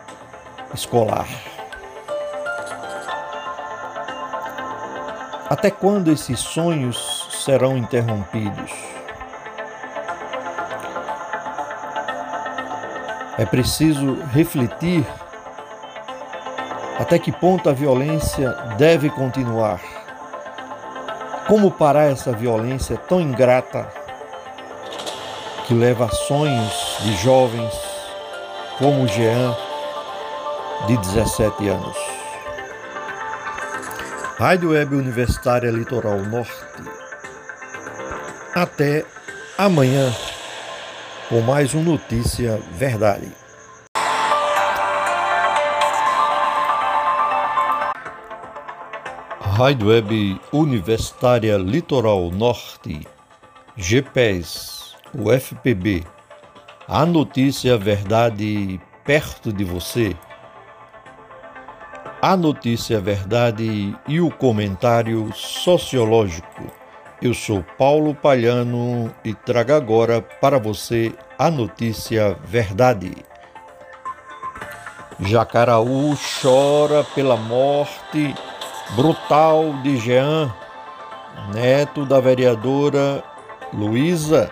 escolar? 0.72 1.26
Até 5.48 5.72
quando 5.72 6.12
esses 6.12 6.38
sonhos 6.38 7.42
serão 7.44 7.76
interrompidos? 7.76 8.70
É 13.37 13.44
preciso 13.44 14.22
refletir 14.33 15.05
até 17.00 17.18
que 17.18 17.32
ponto 17.32 17.70
a 17.70 17.72
violência 17.72 18.50
deve 18.76 19.08
continuar. 19.08 19.80
Como 21.48 21.70
parar 21.70 22.12
essa 22.12 22.30
violência 22.30 22.98
tão 22.98 23.18
ingrata 23.18 23.90
que 25.66 25.72
leva 25.72 26.04
a 26.04 26.10
sonhos 26.10 26.98
de 27.00 27.16
jovens 27.16 27.72
como 28.78 29.08
Jean, 29.08 29.56
de 30.86 30.98
17 30.98 31.68
anos? 31.68 31.96
Rádio 34.36 34.72
Web 34.72 34.94
Universitária 34.94 35.70
Litoral 35.70 36.18
Norte. 36.18 36.52
Até 38.54 39.06
amanhã 39.56 40.12
com 41.30 41.40
mais 41.40 41.74
um 41.74 41.82
Notícia 41.82 42.60
Verdade. 42.72 43.39
Rádio 49.61 49.88
Web 49.88 50.40
Universitária 50.55 51.59
Litoral 51.59 52.31
Norte, 52.31 53.07
GPES, 53.77 54.96
UFPB. 55.14 56.03
A 56.88 57.05
notícia 57.05 57.77
verdade 57.77 58.81
perto 59.05 59.53
de 59.53 59.62
você 59.62 60.16
a 62.23 62.38
notícia 62.38 63.03
verdade 63.03 63.94
e 64.09 64.18
o 64.18 64.31
comentário 64.31 65.31
sociológico. 65.35 66.73
Eu 67.20 67.35
sou 67.35 67.62
Paulo 67.77 68.14
Palhano 68.14 69.14
e 69.23 69.35
trago 69.35 69.75
agora 69.75 70.23
para 70.23 70.59
você 70.59 71.12
a 71.38 71.51
notícia 71.51 72.35
verdade. 72.46 73.12
Jacaraú 75.20 76.16
chora 76.40 77.05
pela 77.14 77.37
morte 77.37 78.35
brutal 78.94 79.74
de 79.83 79.96
Jean, 79.98 80.53
neto 81.55 82.05
da 82.05 82.20
vereadora 82.20 83.22
Luísa. 83.72 84.50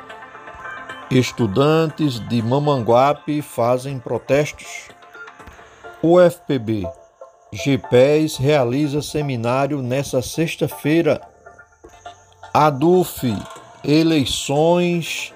Estudantes 1.11 2.21
de 2.29 2.43
Mamanguape 2.43 3.41
fazem 3.43 3.99
protestos. 3.99 4.89
O 6.03 6.21
FPB 6.21 6.87
GPES 7.53 8.37
realiza 8.37 9.01
seminário 9.01 9.81
nesta 9.81 10.21
sexta-feira. 10.21 11.21
ADUF, 12.53 13.35
eleições 13.83 15.33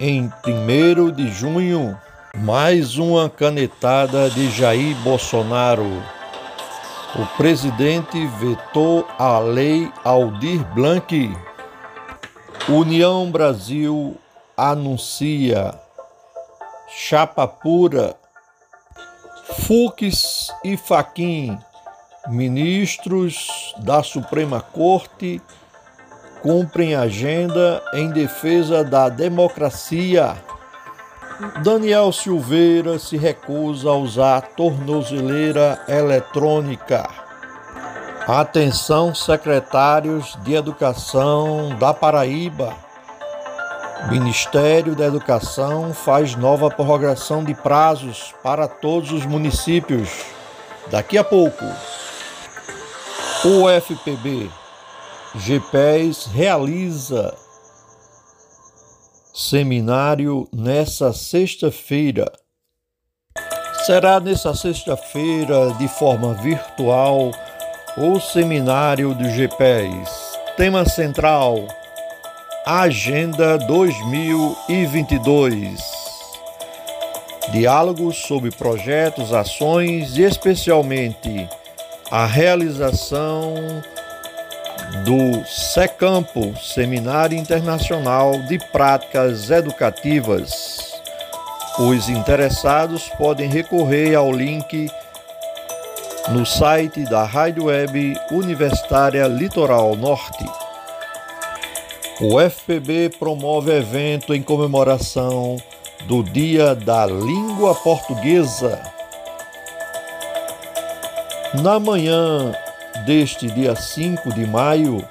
em 0.00 0.32
1 0.46 1.10
de 1.10 1.28
junho. 1.28 1.96
Mais 2.38 2.96
uma 2.96 3.28
canetada 3.28 4.30
de 4.30 4.50
Jair 4.50 4.96
Bolsonaro. 5.02 6.15
O 7.18 7.24
presidente 7.38 8.26
vetou 8.26 9.06
a 9.18 9.38
lei 9.38 9.90
Aldir 10.04 10.62
Blanc. 10.74 11.34
União 12.68 13.30
Brasil 13.30 14.18
anuncia 14.54 15.74
chapa 16.88 17.48
pura 17.48 18.14
Fux 19.60 20.52
e 20.62 20.76
Faquim, 20.76 21.58
ministros 22.28 23.74
da 23.78 24.02
Suprema 24.02 24.60
Corte, 24.60 25.40
cumprem 26.42 26.94
agenda 26.94 27.82
em 27.94 28.10
defesa 28.10 28.84
da 28.84 29.08
democracia. 29.08 30.36
Daniel 31.62 32.12
Silveira 32.12 32.98
se 32.98 33.16
recusa 33.16 33.90
a 33.90 33.96
usar 33.96 34.40
tornozeleira 34.56 35.80
eletrônica. 35.88 37.08
Atenção, 38.26 39.14
secretários 39.14 40.36
de 40.42 40.54
Educação 40.54 41.76
da 41.78 41.92
Paraíba 41.94 42.86
Ministério 44.10 44.94
da 44.94 45.06
Educação 45.06 45.92
faz 45.92 46.36
nova 46.36 46.70
prorrogação 46.70 47.42
de 47.42 47.54
prazos 47.54 48.32
para 48.42 48.68
todos 48.68 49.10
os 49.10 49.26
municípios. 49.26 50.08
Daqui 50.90 51.18
a 51.18 51.24
pouco, 51.24 51.64
o 53.44 53.68
FPB 53.68 54.48
GPES 55.34 56.26
realiza 56.26 57.34
seminário 59.36 60.48
nessa 60.50 61.12
sexta-feira. 61.12 62.32
Será 63.84 64.18
nessa 64.18 64.54
sexta-feira, 64.54 65.74
de 65.74 65.86
forma 65.88 66.32
virtual, 66.32 67.30
o 67.98 68.18
seminário 68.18 69.14
do 69.14 69.28
GPES. 69.28 70.38
Tema 70.56 70.88
central 70.88 71.68
Agenda 72.64 73.58
2022. 73.58 75.82
Diálogos 77.52 78.16
sobre 78.16 78.50
projetos, 78.50 79.34
ações 79.34 80.16
e 80.16 80.22
especialmente 80.22 81.46
a 82.10 82.24
realização 82.24 83.54
do 85.04 85.44
SECAMPO, 85.44 86.54
Seminário 86.58 87.36
Internacional 87.36 88.32
de 88.42 88.58
Práticas 88.70 89.50
Educativas. 89.50 90.92
Os 91.78 92.08
interessados 92.08 93.08
podem 93.18 93.48
recorrer 93.48 94.14
ao 94.14 94.32
link 94.32 94.88
no 96.30 96.44
site 96.44 97.04
da 97.04 97.24
Rádio 97.24 97.64
Web 97.64 98.18
Universitária 98.30 99.26
Litoral 99.26 99.94
Norte. 99.96 100.44
O 102.20 102.40
FPB 102.40 103.10
promove 103.18 103.72
evento 103.72 104.34
em 104.34 104.42
comemoração 104.42 105.56
do 106.06 106.22
Dia 106.22 106.74
da 106.74 107.06
Língua 107.06 107.74
Portuguesa. 107.74 108.80
Na 111.62 111.78
manhã 111.78 112.52
deste 113.06 113.46
dia 113.46 113.76
5 113.76 114.34
de 114.34 114.44
maio, 114.44 115.02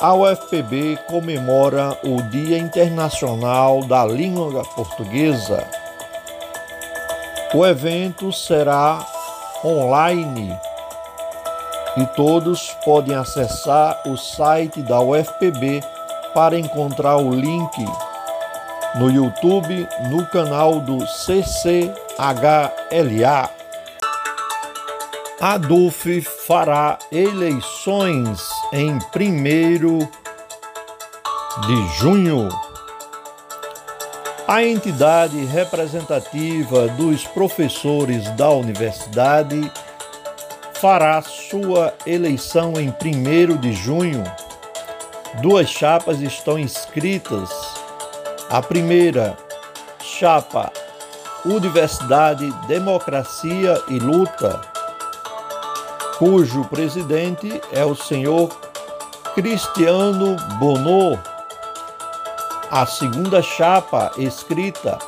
a 0.00 0.14
UFPB 0.14 0.98
comemora 1.06 1.96
o 2.02 2.22
Dia 2.22 2.56
Internacional 2.56 3.84
da 3.84 4.06
Língua 4.06 4.64
Portuguesa. 4.74 5.62
O 7.54 7.66
evento 7.66 8.32
será 8.32 9.06
online 9.62 10.58
e 11.98 12.06
todos 12.16 12.74
podem 12.82 13.14
acessar 13.14 14.00
o 14.06 14.16
site 14.16 14.80
da 14.80 14.98
UFPB 14.98 15.84
para 16.32 16.58
encontrar 16.58 17.18
o 17.18 17.30
link 17.30 17.84
no 18.94 19.10
YouTube 19.10 19.86
no 20.08 20.26
canal 20.26 20.80
do 20.80 21.06
CCHLA. 21.06 21.92
Adolf 25.44 26.06
fará 26.46 27.00
eleições 27.10 28.48
em 28.72 28.92
1 28.92 29.98
de 31.66 31.88
junho. 31.98 32.48
A 34.46 34.62
entidade 34.62 35.44
representativa 35.46 36.86
dos 36.90 37.24
professores 37.24 38.30
da 38.36 38.50
universidade 38.50 39.68
fará 40.74 41.20
sua 41.22 41.92
eleição 42.06 42.74
em 42.76 42.90
1 42.90 43.56
de 43.56 43.72
junho. 43.72 44.22
Duas 45.40 45.68
chapas 45.68 46.20
estão 46.20 46.56
inscritas. 46.56 47.50
A 48.48 48.62
primeira, 48.62 49.36
chapa 50.00 50.70
Universidade 51.44 52.48
Democracia 52.68 53.82
e 53.88 53.98
Luta, 53.98 54.71
cujo 56.18 56.64
presidente 56.64 57.60
é 57.72 57.84
o 57.84 57.94
senhor 57.94 58.48
Cristiano 59.34 60.36
Bonô. 60.58 61.18
A 62.70 62.86
segunda 62.86 63.42
chapa 63.42 64.12
escrita, 64.16 64.98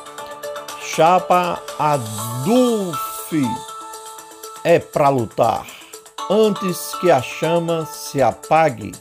chapa 0.81 1.59
Adulfi 1.79 3.45
é 4.63 4.79
para 4.79 5.09
lutar 5.09 5.65
antes 6.29 6.95
que 6.99 7.11
a 7.11 7.21
chama 7.21 7.85
se 7.85 8.21
apague. 8.21 8.91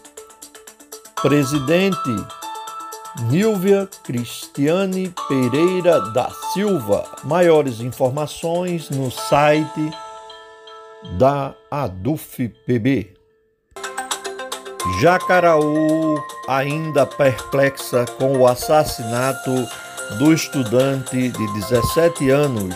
Presidente 1.23 2.27
Nilvia 3.31 3.89
Cristiane 4.03 5.15
Pereira 5.29 6.01
da 6.13 6.29
Silva. 6.53 7.05
Maiores 7.23 7.81
informações 7.81 8.91
no 8.91 9.11
site 9.11 9.91
da 11.19 11.55
ADUF-PB. 11.71 13.15
Jacaraú 15.01 16.23
ainda 16.49 17.07
perplexa 17.07 18.05
com 18.19 18.39
o 18.39 18.47
assassinato 18.47 19.51
do 20.19 20.33
estudante 20.33 21.31
de 21.31 21.53
17 21.55 22.31
anos 22.31 22.75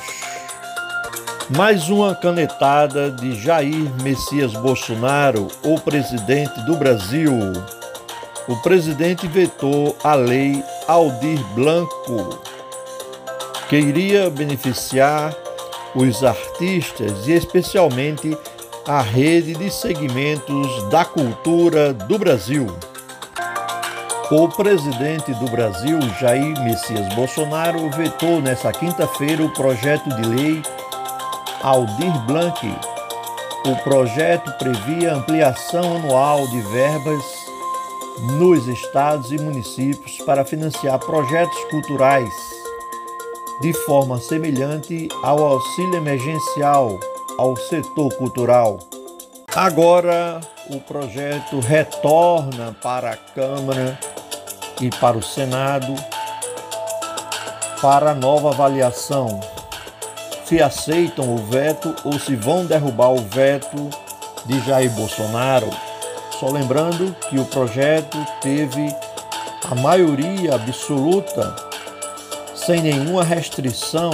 mais 1.56 1.88
uma 1.88 2.14
canetada 2.14 3.10
de 3.10 3.34
Jair 3.40 3.90
Messias 4.02 4.52
Bolsonaro, 4.52 5.48
o 5.62 5.80
presidente 5.80 6.60
do 6.66 6.76
Brasil. 6.76 7.32
O 8.46 8.56
presidente 8.56 9.26
vetou 9.26 9.96
a 10.04 10.14
lei 10.14 10.62
Aldir 10.86 11.42
Blanco, 11.54 12.42
que 13.68 13.76
iria 13.76 14.28
beneficiar 14.28 15.34
os 15.98 16.22
artistas 16.22 17.26
e 17.26 17.32
especialmente 17.32 18.36
a 18.86 19.02
rede 19.02 19.54
de 19.54 19.68
segmentos 19.70 20.88
da 20.90 21.04
cultura 21.04 21.92
do 21.92 22.18
Brasil. 22.18 22.66
O 24.30 24.48
presidente 24.48 25.32
do 25.34 25.46
Brasil, 25.46 25.98
Jair 26.20 26.58
Messias 26.62 27.12
Bolsonaro, 27.14 27.90
vetou 27.90 28.40
nesta 28.40 28.70
quinta-feira 28.72 29.42
o 29.42 29.52
projeto 29.52 30.08
de 30.16 30.28
lei 30.28 30.62
Aldir 31.62 32.12
Blanc. 32.26 32.58
O 33.66 33.76
projeto 33.82 34.52
previa 34.58 35.14
ampliação 35.14 35.96
anual 35.96 36.46
de 36.48 36.60
verbas 36.60 37.24
nos 38.38 38.66
estados 38.68 39.32
e 39.32 39.38
municípios 39.38 40.18
para 40.18 40.44
financiar 40.44 40.98
projetos 40.98 41.58
culturais, 41.70 42.32
de 43.60 43.72
forma 43.84 44.18
semelhante 44.18 45.08
ao 45.22 45.44
auxílio 45.44 45.96
emergencial 45.96 46.98
ao 47.38 47.56
setor 47.56 48.12
cultural. 48.14 48.78
Agora, 49.54 50.40
o 50.70 50.80
projeto 50.80 51.60
retorna 51.60 52.76
para 52.82 53.12
a 53.12 53.16
Câmara 53.16 53.98
e 54.80 54.90
para 54.90 55.16
o 55.16 55.22
Senado 55.22 55.94
para 57.80 58.14
nova 58.14 58.50
avaliação 58.50 59.40
se 60.44 60.62
aceitam 60.62 61.34
o 61.34 61.38
veto 61.38 61.94
ou 62.04 62.18
se 62.18 62.34
vão 62.34 62.64
derrubar 62.64 63.12
o 63.12 63.18
veto 63.18 63.90
de 64.46 64.58
Jair 64.60 64.90
Bolsonaro. 64.92 65.68
Só 66.40 66.48
lembrando 66.48 67.14
que 67.28 67.38
o 67.38 67.44
projeto 67.44 68.16
teve 68.40 68.88
a 69.70 69.74
maioria 69.74 70.54
absoluta, 70.54 71.54
sem 72.68 72.82
nenhuma 72.82 73.24
restrição, 73.24 74.10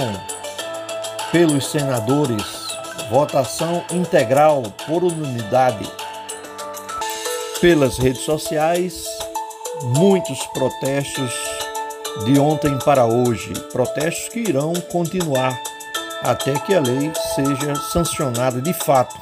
pelos 1.29 1.69
senadores, 1.69 2.41
votação 3.11 3.83
integral 3.91 4.63
por 4.87 5.03
unanimidade. 5.03 5.85
Pelas 7.59 7.97
redes 7.97 8.21
sociais, 8.21 9.03
muitos 9.97 10.39
protestos 10.53 11.33
de 12.23 12.39
ontem 12.39 12.79
para 12.85 13.05
hoje, 13.05 13.51
protestos 13.73 14.29
que 14.29 14.39
irão 14.39 14.71
continuar 14.89 15.61
até 16.23 16.57
que 16.57 16.73
a 16.73 16.79
lei 16.79 17.11
seja 17.35 17.75
sancionada 17.91 18.61
de 18.61 18.71
fato. 18.71 19.17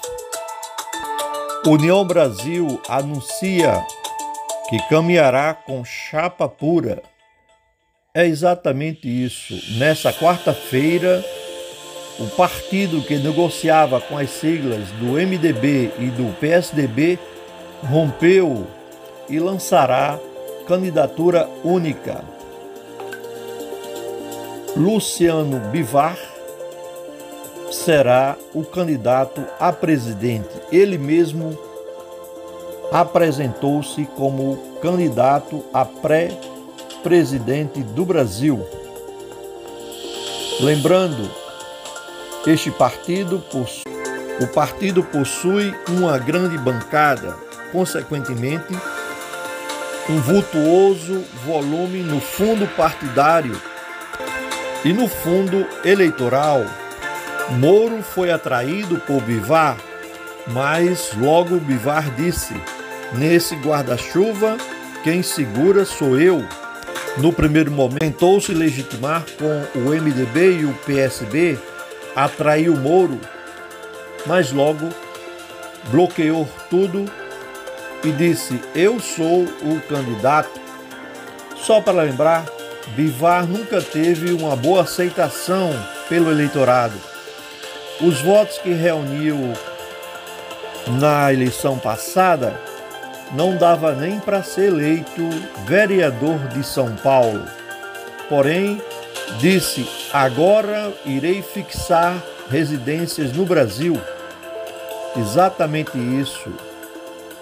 União 1.66 2.06
Brasil 2.06 2.80
anuncia 2.88 3.84
que 4.70 4.78
caminhará 4.90 5.56
com 5.56 5.84
chapa 5.84 6.48
pura. 6.48 7.02
É 8.16 8.28
exatamente 8.28 9.08
isso. 9.08 9.60
Nessa 9.80 10.14
quarta-feira, 10.14 11.26
o 12.20 12.28
partido 12.28 13.02
que 13.02 13.18
negociava 13.18 14.00
com 14.00 14.16
as 14.16 14.30
siglas 14.30 14.88
do 15.00 15.14
MDB 15.14 15.92
e 15.98 16.06
do 16.12 16.32
PSDB 16.40 17.18
rompeu 17.82 18.68
e 19.28 19.40
lançará 19.40 20.20
candidatura 20.68 21.50
única. 21.64 22.24
Luciano 24.78 25.60
Bivar 25.72 26.20
será 27.72 28.38
o 28.54 28.64
candidato 28.64 29.44
a 29.60 29.74
presidente. 29.74 30.52
Ele 30.72 31.00
mesmo 31.00 31.58
apresentou-se 32.92 34.06
como 34.16 34.58
candidato 34.84 35.66
a 35.74 35.84
pré-presidente 35.84 36.53
do 37.82 38.06
Brasil. 38.06 38.66
Lembrando, 40.60 41.30
este 42.48 42.72
partido 42.72 43.44
o 44.42 44.48
partido 44.48 45.04
possui 45.04 45.74
uma 45.90 46.18
grande 46.18 46.58
bancada, 46.58 47.36
consequentemente, 47.72 48.74
um 50.10 50.20
vultuoso 50.20 51.24
volume 51.46 52.02
no 52.02 52.20
fundo 52.20 52.68
partidário 52.76 53.60
e 54.84 54.92
no 54.92 55.08
fundo 55.08 55.66
eleitoral 55.86 56.66
Moro 57.52 58.02
foi 58.02 58.32
atraído 58.32 58.98
por 59.00 59.22
Bivar, 59.22 59.78
mas 60.48 61.12
logo 61.16 61.60
Bivar 61.60 62.10
disse: 62.16 62.54
Nesse 63.14 63.56
guarda-chuva, 63.56 64.58
quem 65.04 65.22
segura 65.22 65.86
sou 65.86 66.20
eu. 66.20 66.44
No 67.18 67.32
primeiro 67.32 67.72
momento, 67.72 68.00
tentou 68.00 68.42
se 68.42 68.54
legitimar 68.54 69.24
com 69.38 69.80
o 69.80 69.90
MDB 69.90 70.62
e 70.62 70.66
o 70.66 70.74
PSB, 70.86 71.58
atraiu 72.16 72.76
Moro, 72.76 73.20
mas 74.26 74.52
logo 74.52 74.90
bloqueou 75.90 76.48
tudo 76.70 77.06
e 78.04 78.12
disse: 78.12 78.60
Eu 78.74 79.00
sou 79.00 79.44
o 79.44 79.82
candidato. 79.88 80.60
Só 81.56 81.80
para 81.80 82.04
lembrar, 82.04 82.46
Bivar 82.96 83.48
nunca 83.48 83.82
teve 83.82 84.34
uma 84.34 84.56
boa 84.56 84.82
aceitação 84.82 85.72
pelo 86.10 86.30
eleitorado 86.32 87.14
os 88.02 88.22
votos 88.22 88.58
que 88.58 88.74
reuniu 88.74 89.54
na 91.00 91.32
eleição 91.32 91.78
passada 91.78 92.60
não 93.32 93.58
dava 93.58 93.94
nem 93.94 94.20
para 94.20 94.44
ser 94.44 94.68
eleito 94.68 95.28
vereador 95.66 96.38
de 96.50 96.64
São 96.64 96.96
Paulo. 96.98 97.44
Porém, 98.30 98.82
disse: 99.40 99.88
agora 100.12 100.92
irei 101.06 101.42
fixar 101.42 102.22
residências 102.50 103.32
no 103.34 103.46
Brasil. 103.46 104.00
Exatamente 105.18 105.98
isso. 105.98 106.52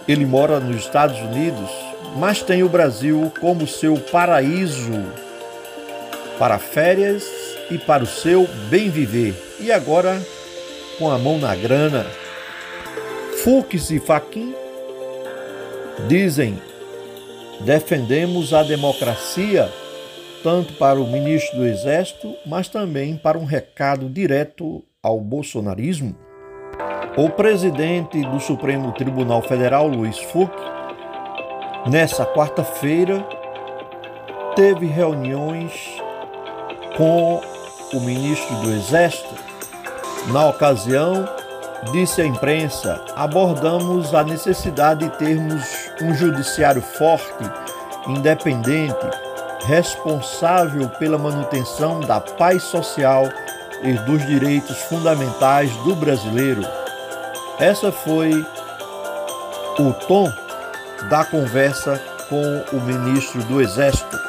Ele 0.08 0.26
mora 0.26 0.60
nos 0.60 0.78
Estados 0.78 1.20
Unidos, 1.20 1.70
mas 2.18 2.42
tem 2.42 2.64
o 2.64 2.70
Brasil 2.70 3.32
como 3.40 3.68
seu 3.68 3.98
paraíso 3.98 5.06
para 6.38 6.58
férias 6.58 7.24
e 7.70 7.78
para 7.78 8.04
o 8.04 8.08
seu 8.08 8.48
bem 8.70 8.90
viver. 8.90 9.36
E 9.60 9.72
agora 9.72 10.20
com 10.98 11.10
a 11.10 11.18
mão 11.18 11.38
na 11.38 11.56
grana. 11.56 12.06
Fux 13.44 13.90
e 13.90 14.00
Faquin 14.00 14.54
dizem: 16.08 16.60
defendemos 17.62 18.54
a 18.54 18.64
democracia 18.64 19.70
tanto 20.44 20.74
para 20.74 21.00
o 21.00 21.08
ministro 21.08 21.60
do 21.60 21.66
Exército, 21.66 22.36
mas 22.46 22.68
também 22.68 23.16
para 23.16 23.38
um 23.38 23.46
recado 23.46 24.10
direto 24.10 24.84
ao 25.02 25.20
bolsonarismo. 25.20 26.16
O 27.18 27.30
presidente 27.30 28.22
do 28.22 28.40
Supremo 28.40 28.92
Tribunal 28.94 29.42
Federal, 29.42 29.88
Luiz 29.88 30.18
Fux, 30.18 30.52
nessa 31.90 32.26
quarta-feira, 32.26 33.24
teve 34.56 34.86
reuniões 34.86 35.72
com 36.98 37.42
o 37.94 38.00
ministro 38.00 38.56
do 38.58 38.72
Exército. 38.72 39.36
Na 40.32 40.48
ocasião, 40.48 41.28
disse 41.92 42.22
à 42.22 42.26
imprensa: 42.26 43.04
abordamos 43.16 44.14
a 44.14 44.24
necessidade 44.24 45.06
de 45.06 45.18
termos 45.18 45.81
um 46.02 46.16
judiciário 46.16 46.82
forte, 46.82 47.44
independente, 48.08 49.06
responsável 49.66 50.90
pela 50.90 51.18
manutenção 51.18 52.00
da 52.00 52.20
paz 52.20 52.64
social 52.64 53.26
e 53.84 53.94
dos 54.06 54.26
direitos 54.26 54.78
fundamentais 54.84 55.72
do 55.78 55.96
brasileiro. 55.96 56.62
Essa 57.60 57.92
foi 57.92 58.32
o 59.78 59.94
tom 60.08 60.28
da 61.10 61.24
conversa 61.26 62.00
com 62.30 62.76
o 62.76 62.82
ministro 62.82 63.44
do 63.44 63.62
Exército. 63.62 64.20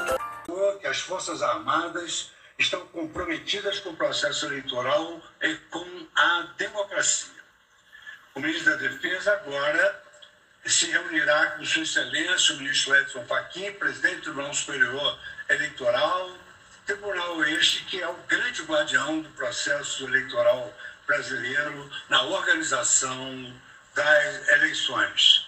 As 0.85 1.01
Forças 1.01 1.41
Armadas 1.41 2.33
estão 2.59 2.87
comprometidas 2.89 3.81
com 3.81 3.91
o 3.91 3.97
processo 3.97 4.45
eleitoral 4.45 5.21
e 5.41 5.55
com 5.71 5.87
a 6.15 6.49
democracia. 6.59 7.33
O 8.35 8.41
ministro 8.41 8.73
da 8.73 8.77
Defesa 8.77 9.33
agora 9.33 10.03
se 10.65 10.91
Sua 11.65 11.83
Excelência, 11.83 12.55
o 12.55 12.59
ministro 12.59 12.95
Edson 12.97 13.25
Fachin, 13.25 13.73
presidente 13.73 14.17
do 14.17 14.23
Tribunal 14.23 14.55
Superior 14.55 15.19
Eleitoral, 15.49 16.31
tribunal 16.85 17.45
este 17.45 17.85
que 17.85 18.01
é 18.01 18.09
o 18.09 18.15
grande 18.29 18.63
guardião 18.63 19.21
do 19.21 19.29
processo 19.31 20.05
eleitoral 20.05 20.73
brasileiro 21.07 21.91
na 22.09 22.23
organização 22.23 23.55
das 23.95 24.49
eleições. 24.49 25.47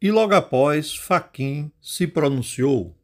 E 0.00 0.10
logo 0.10 0.34
após, 0.34 0.96
Faquim 0.96 1.72
se 1.80 2.06
pronunciou. 2.06 2.96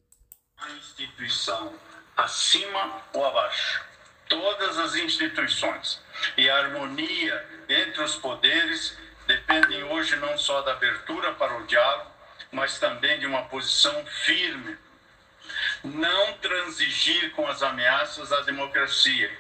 A 0.59 0.71
instituição 0.71 1.75
acima 2.17 3.03
ou 3.13 3.25
abaixo, 3.25 3.81
todas 4.29 4.79
as 4.79 4.95
instituições 4.97 6.01
e 6.37 6.49
a 6.51 6.57
harmonia 6.57 7.47
entre 7.69 8.03
os 8.03 8.17
poderes 8.17 8.97
dependem 9.27 9.85
hoje 9.85 10.17
não 10.17 10.37
só 10.37 10.63
da 10.63 10.73
abertura 10.73 11.33
para 11.35 11.57
o 11.59 11.67
diálogo, 11.67 12.18
mas 12.53 12.79
também 12.79 13.19
de 13.19 13.27
uma 13.27 13.43
posição 13.43 14.05
firme. 14.25 14.77
Não 15.83 16.35
transigir 16.35 17.33
com 17.33 17.47
as 17.47 17.63
ameaças 17.63 18.33
à 18.33 18.41
democracia, 18.43 19.31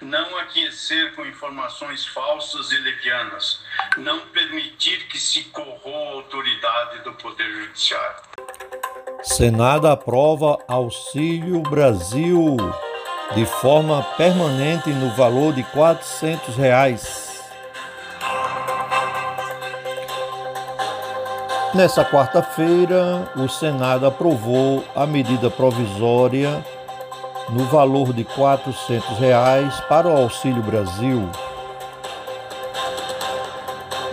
não 0.00 0.36
aquecer 0.38 1.14
com 1.14 1.24
informações 1.26 2.06
falsas 2.06 2.72
e 2.72 2.76
levianas, 2.78 3.60
não 3.98 4.26
permitir 4.28 5.06
que 5.08 5.18
se 5.18 5.44
corroa 5.44 6.10
a 6.10 6.12
autoridade 6.14 6.98
do 7.00 7.12
Poder 7.14 7.50
Judiciário. 7.52 8.22
Senado 9.22 9.86
aprova 9.88 10.58
Auxílio 10.68 11.60
Brasil 11.60 12.56
de 13.34 13.46
forma 13.46 14.02
permanente 14.16 14.90
no 14.90 15.14
valor 15.14 15.52
de 15.54 15.62
400 15.64 16.56
reais. 16.56 17.33
Nessa 21.74 22.04
quarta-feira, 22.04 23.28
o 23.34 23.48
Senado 23.48 24.06
aprovou 24.06 24.84
a 24.94 25.04
medida 25.04 25.50
provisória 25.50 26.64
no 27.48 27.64
valor 27.64 28.12
de 28.12 28.22
400 28.22 29.18
reais 29.18 29.80
para 29.88 30.06
o 30.06 30.16
Auxílio 30.16 30.62
Brasil. 30.62 31.28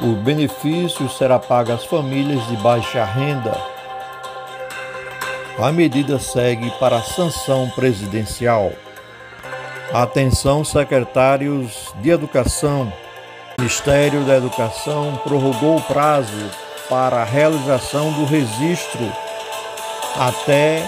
O 0.02 0.16
benefício 0.16 1.08
será 1.08 1.38
pago 1.38 1.72
às 1.72 1.86
famílias 1.86 2.44
de 2.48 2.58
baixa 2.58 3.06
renda. 3.06 3.56
A 5.60 5.72
medida 5.72 6.18
segue 6.18 6.72
para 6.80 6.96
a 6.96 7.04
sanção 7.04 7.70
presidencial. 7.76 8.72
Atenção, 9.94 10.64
secretários 10.64 11.94
de 12.02 12.10
Educação. 12.10 12.92
O 13.56 13.62
Ministério 13.62 14.24
da 14.24 14.36
Educação 14.36 15.22
prorrogou 15.24 15.78
o 15.78 15.82
prazo 15.84 16.50
para 16.92 17.22
a 17.22 17.24
realização 17.24 18.12
do 18.12 18.26
registro 18.26 19.10
até 20.20 20.84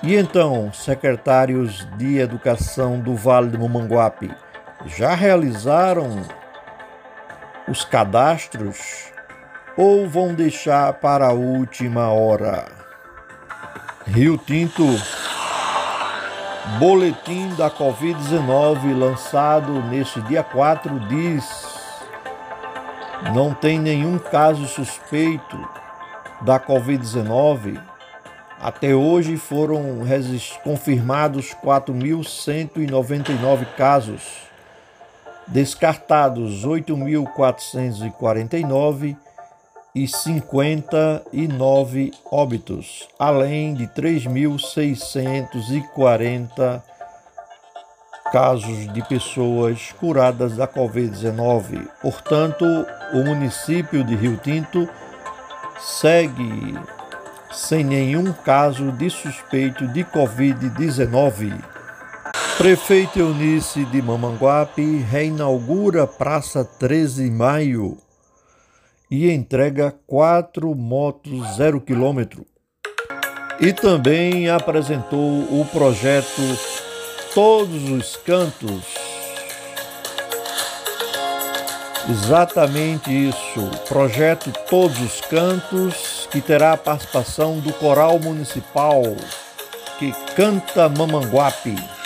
E 0.02 0.14
então, 0.14 0.70
secretários 0.70 1.88
de 1.96 2.18
Educação 2.18 3.00
do 3.00 3.16
Vale 3.16 3.48
do 3.48 3.58
Mamanguape, 3.58 4.30
já 4.86 5.14
realizaram 5.14 6.22
os 7.68 7.84
cadastros 7.84 9.12
ou 9.76 10.08
vão 10.08 10.34
deixar 10.34 10.94
para 10.94 11.28
a 11.28 11.32
última 11.32 12.08
hora? 12.08 12.66
Rio 14.06 14.38
Tinto, 14.38 14.86
boletim 16.78 17.54
da 17.56 17.70
Covid-19 17.70 18.98
lançado 18.98 19.82
neste 19.82 20.22
dia 20.22 20.42
4 20.42 20.98
diz: 21.08 21.44
não 23.34 23.52
tem 23.52 23.78
nenhum 23.78 24.18
caso 24.18 24.66
suspeito 24.66 25.68
da 26.40 26.58
Covid-19. 26.58 27.78
Até 28.60 28.92
hoje 28.94 29.36
foram 29.36 30.00
confirmados 30.64 31.54
4.199 31.62 33.66
casos 33.76 34.47
descartados 35.48 36.64
8.449 36.64 39.16
e 39.94 40.06
59 40.06 42.12
óbitos, 42.30 43.08
além 43.18 43.72
de 43.74 43.88
3.640 43.88 46.82
casos 48.30 48.92
de 48.92 49.02
pessoas 49.08 49.90
curadas 49.98 50.54
da 50.56 50.68
Covid-19. 50.68 51.88
Portanto, 52.02 52.66
o 53.12 53.24
município 53.24 54.04
de 54.04 54.14
Rio 54.14 54.36
Tinto 54.36 54.86
segue 55.80 56.78
sem 57.50 57.82
nenhum 57.82 58.30
caso 58.32 58.92
de 58.92 59.08
suspeito 59.08 59.88
de 59.88 60.04
Covid-19. 60.04 61.77
Prefeito 62.58 63.20
Eunice 63.20 63.84
de 63.84 64.02
Mamanguape 64.02 64.96
reinaugura 64.96 66.08
Praça 66.08 66.64
13 66.64 67.22
de 67.22 67.30
Maio 67.30 67.96
e 69.08 69.30
entrega 69.30 69.94
quatro 70.08 70.74
motos 70.74 71.56
zero 71.56 71.80
quilômetro. 71.80 72.44
E 73.60 73.72
também 73.72 74.50
apresentou 74.50 75.20
o 75.20 75.64
projeto 75.72 76.42
Todos 77.32 77.88
os 77.90 78.16
Cantos. 78.16 78.82
Exatamente 82.10 83.08
isso, 83.08 83.70
projeto 83.86 84.52
Todos 84.68 85.00
os 85.00 85.20
Cantos, 85.20 86.28
que 86.28 86.40
terá 86.40 86.72
a 86.72 86.76
participação 86.76 87.60
do 87.60 87.72
Coral 87.74 88.18
Municipal 88.18 89.02
que 89.98 90.12
canta 90.36 90.88
Mamanguape. 90.88 91.97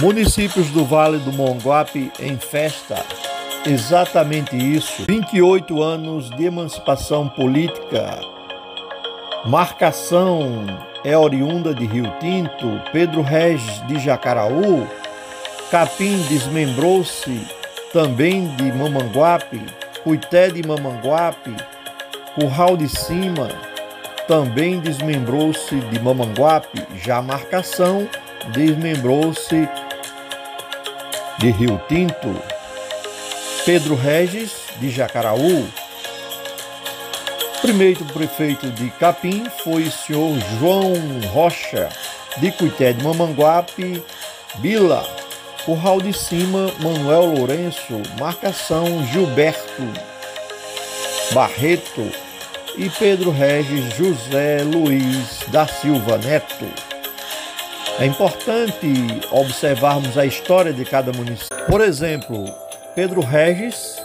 Municípios 0.00 0.70
do 0.70 0.84
Vale 0.84 1.18
do 1.18 1.32
Monguape 1.32 2.10
em 2.18 2.36
festa. 2.36 3.04
Exatamente 3.66 4.56
isso. 4.56 5.04
28 5.08 5.82
anos 5.82 6.30
de 6.30 6.44
emancipação 6.44 7.28
política. 7.28 8.20
Marcação 9.44 10.66
é 11.04 11.16
oriunda 11.16 11.74
de 11.74 11.84
Rio 11.86 12.12
Tinto, 12.20 12.80
Pedro 12.92 13.22
Regis 13.22 13.86
de 13.86 13.98
Jacaraú, 13.98 14.86
Capim 15.70 16.16
desmembrou-se 16.28 17.46
também 17.92 18.46
de 18.56 18.70
Mamanguape, 18.72 19.60
Cuité 20.04 20.48
de 20.50 20.66
Mamanguape, 20.66 21.54
Curral 22.34 22.76
de 22.76 22.88
Cima 22.88 23.48
também 24.26 24.80
desmembrou-se 24.80 25.74
de 25.74 26.00
Mamanguape, 26.00 26.82
já 26.96 27.20
Marcação 27.20 28.08
desmembrou-se 28.48 29.68
de 31.38 31.50
Rio 31.50 31.80
Tinto, 31.88 32.34
Pedro 33.64 33.94
Regis, 33.94 34.52
de 34.78 34.90
Jacaraú. 34.90 35.66
Primeiro 37.60 38.04
prefeito 38.06 38.70
de 38.70 38.90
Capim 38.90 39.44
foi 39.62 39.84
o 39.84 39.92
senhor 39.92 40.36
João 40.58 40.92
Rocha, 41.32 41.88
de 42.38 42.50
Cuité 42.52 42.92
de 42.92 43.04
Mamanguape, 43.04 44.02
Bila. 44.56 45.06
Curral 45.64 46.00
de 46.00 46.12
Cima, 46.12 46.72
Manuel 46.80 47.26
Lourenço, 47.26 48.02
Marcação 48.18 49.06
Gilberto 49.06 49.84
Barreto 51.32 52.10
e 52.76 52.90
Pedro 52.90 53.30
Regis 53.30 53.94
José 53.96 54.62
Luiz 54.64 55.40
da 55.48 55.66
Silva 55.66 56.18
Neto. 56.18 56.66
É 57.98 58.06
importante 58.06 58.92
observarmos 59.30 60.18
a 60.18 60.26
história 60.26 60.72
de 60.72 60.84
cada 60.84 61.12
município. 61.12 61.56
Por 61.66 61.80
exemplo, 61.80 62.44
Pedro 62.94 63.20
Regis 63.20 63.96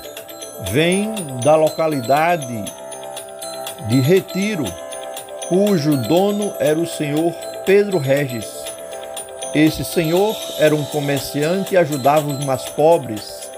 vem 0.71 1.13
da 1.43 1.55
localidade 1.55 2.65
de 3.87 3.99
Retiro, 4.01 4.65
cujo 5.47 5.95
dono 6.07 6.53
era 6.59 6.77
o 6.77 6.87
senhor 6.87 7.33
Pedro 7.65 7.97
Regis. 7.97 8.45
Esse 9.55 9.83
senhor 9.83 10.35
era 10.59 10.75
um 10.75 10.83
comerciante 10.85 11.73
e 11.73 11.77
ajudava 11.77 12.27
os 12.27 12.43
mais 12.45 12.63
pobres. 12.69 13.49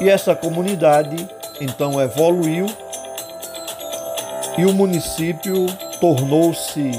E 0.00 0.08
essa 0.08 0.34
comunidade 0.34 1.28
então 1.60 2.00
evoluiu 2.00 2.66
e 4.56 4.64
o 4.64 4.72
município 4.72 5.66
tornou-se 6.00 6.90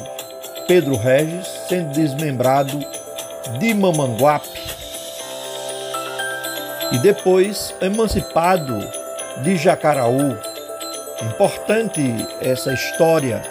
Pedro 0.68 0.96
Regis, 0.96 1.59
sendo 1.70 1.92
desmembrado 1.94 2.80
de 3.60 3.74
Mamanguape 3.76 4.50
e 6.92 6.98
depois 6.98 7.76
emancipado 7.80 8.80
de 9.44 9.56
Jacaraú. 9.56 10.36
Importante 11.22 12.02
essa 12.42 12.74
história, 12.74 13.44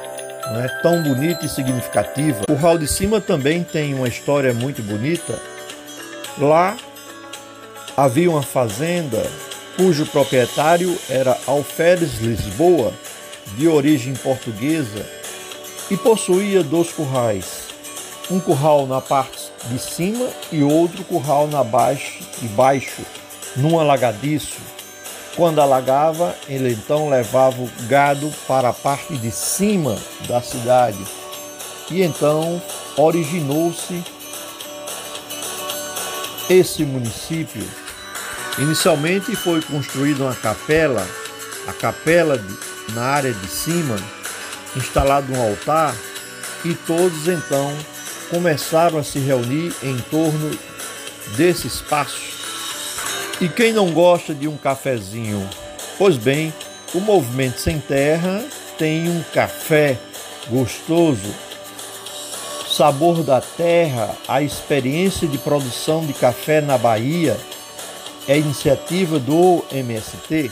não 0.51 0.61
é 0.61 0.69
tão 0.83 1.03
bonita 1.05 1.47
e 1.47 1.49
significativa. 1.49 2.43
O 2.51 2.55
Hall 2.55 2.77
de 2.77 2.89
Cima 2.89 3.21
também 3.21 3.62
tem 3.62 3.95
uma 3.95 4.09
história 4.09 4.53
muito 4.53 4.83
bonita. 4.83 5.39
Lá 6.39 6.77
havia 7.97 8.29
uma 8.29 8.43
fazenda 8.43 9.23
cujo 9.77 10.05
proprietário 10.07 10.99
era 11.09 11.39
Alferes 11.47 12.19
Lisboa, 12.19 12.93
de 13.57 13.69
origem 13.69 14.14
portuguesa 14.14 15.07
e 15.91 15.97
possuía 15.97 16.62
dois 16.62 16.93
currais, 16.93 17.68
um 18.31 18.39
curral 18.39 18.87
na 18.87 19.01
parte 19.01 19.51
de 19.70 19.79
cima 19.79 20.29
e 20.53 20.62
outro 20.62 21.03
curral 21.05 21.47
na 21.47 21.64
baixo, 21.64 22.22
de 22.41 22.49
baixo, 22.49 23.03
num 23.57 23.79
alagadiço. 23.79 24.57
Quando 25.35 25.61
alagava, 25.61 26.35
ele 26.49 26.72
então 26.72 27.09
levava 27.09 27.62
o 27.62 27.70
gado 27.89 28.33
para 28.47 28.70
a 28.70 28.72
parte 28.72 29.16
de 29.16 29.31
cima 29.31 29.97
da 30.26 30.43
cidade. 30.43 30.99
E 31.91 32.03
então 32.03 32.61
originou-se 32.97 34.05
esse 36.51 36.85
município. 36.85 37.64
Inicialmente 38.59 39.37
foi 39.37 39.62
construída 39.62 40.24
uma 40.24 40.35
capela, 40.35 41.07
a 41.66 41.72
capela 41.72 42.37
de, 42.37 42.59
na 42.93 43.03
área 43.03 43.33
de 43.33 43.47
cima, 43.47 43.97
instalado 44.76 45.33
um 45.33 45.41
altar 45.41 45.95
e 46.64 46.74
todos 46.74 47.29
então 47.29 47.72
começaram 48.31 48.99
a 48.99 49.03
se 49.03 49.18
reunir 49.18 49.74
em 49.83 49.97
torno 50.11 50.51
desse 51.37 51.66
espaço. 51.66 52.20
E 53.41 53.49
quem 53.49 53.72
não 53.72 53.93
gosta 53.93 54.35
de 54.35 54.49
um 54.49 54.57
cafezinho? 54.57 55.49
Pois 55.97 56.16
bem, 56.16 56.53
o 56.95 57.01
Movimento 57.01 57.61
Sem 57.61 57.79
Terra 57.79 58.45
tem 58.76 59.09
um 59.09 59.22
café 59.33 59.99
gostoso, 60.49 61.35
sabor 62.68 63.22
da 63.22 63.41
terra, 63.41 64.14
a 64.26 64.41
experiência 64.41 65.26
de 65.26 65.37
produção 65.39 66.07
de 66.07 66.12
café 66.12 66.61
na 66.61 66.79
Bahia 66.79 67.37
é 68.29 68.39
iniciativa 68.39 69.18
do 69.18 69.64
MST 69.72 70.51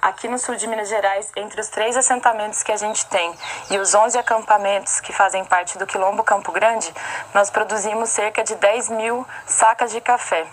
aqui 0.00 0.28
no 0.28 0.38
sul 0.38 0.56
de 0.56 0.66
Minas 0.66 0.88
Gerais, 0.88 1.30
entre 1.36 1.60
os 1.60 1.68
três 1.68 1.96
assentamentos 1.96 2.62
que 2.62 2.72
a 2.72 2.76
gente 2.76 3.04
tem 3.06 3.34
e 3.70 3.78
os 3.78 3.94
11 3.94 4.18
acampamentos 4.18 5.00
que 5.00 5.12
fazem 5.12 5.44
parte 5.44 5.76
do 5.78 5.86
Quilombo 5.86 6.24
Campo 6.24 6.52
Grande, 6.52 6.92
nós 7.34 7.50
produzimos 7.50 8.10
cerca 8.10 8.42
de 8.42 8.54
10 8.54 8.90
mil 8.90 9.26
sacas 9.46 9.90
de 9.90 10.00
café. 10.00 10.46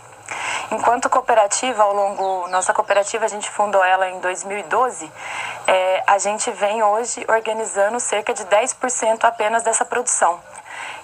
Enquanto 0.71 1.09
cooperativa, 1.09 1.83
ao 1.83 1.93
longo 1.93 2.47
nossa 2.49 2.73
cooperativa 2.73 3.25
a 3.25 3.29
gente 3.29 3.49
fundou 3.49 3.83
ela 3.83 4.09
em 4.09 4.19
2012, 4.19 5.09
é, 5.65 6.03
a 6.05 6.17
gente 6.17 6.51
vem 6.51 6.83
hoje 6.83 7.25
organizando 7.29 7.99
cerca 7.99 8.33
de 8.33 8.43
10% 8.45 9.23
apenas 9.23 9.63
dessa 9.63 9.85
produção. 9.85 10.39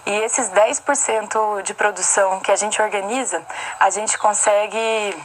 E 0.05 0.11
esses 0.11 0.49
10% 0.49 1.61
de 1.61 1.73
produção 1.73 2.41
que 2.41 2.51
a 2.51 2.55
gente 2.57 2.81
organiza, 2.81 3.41
a 3.79 3.89
gente 3.89 4.17
consegue 4.17 5.15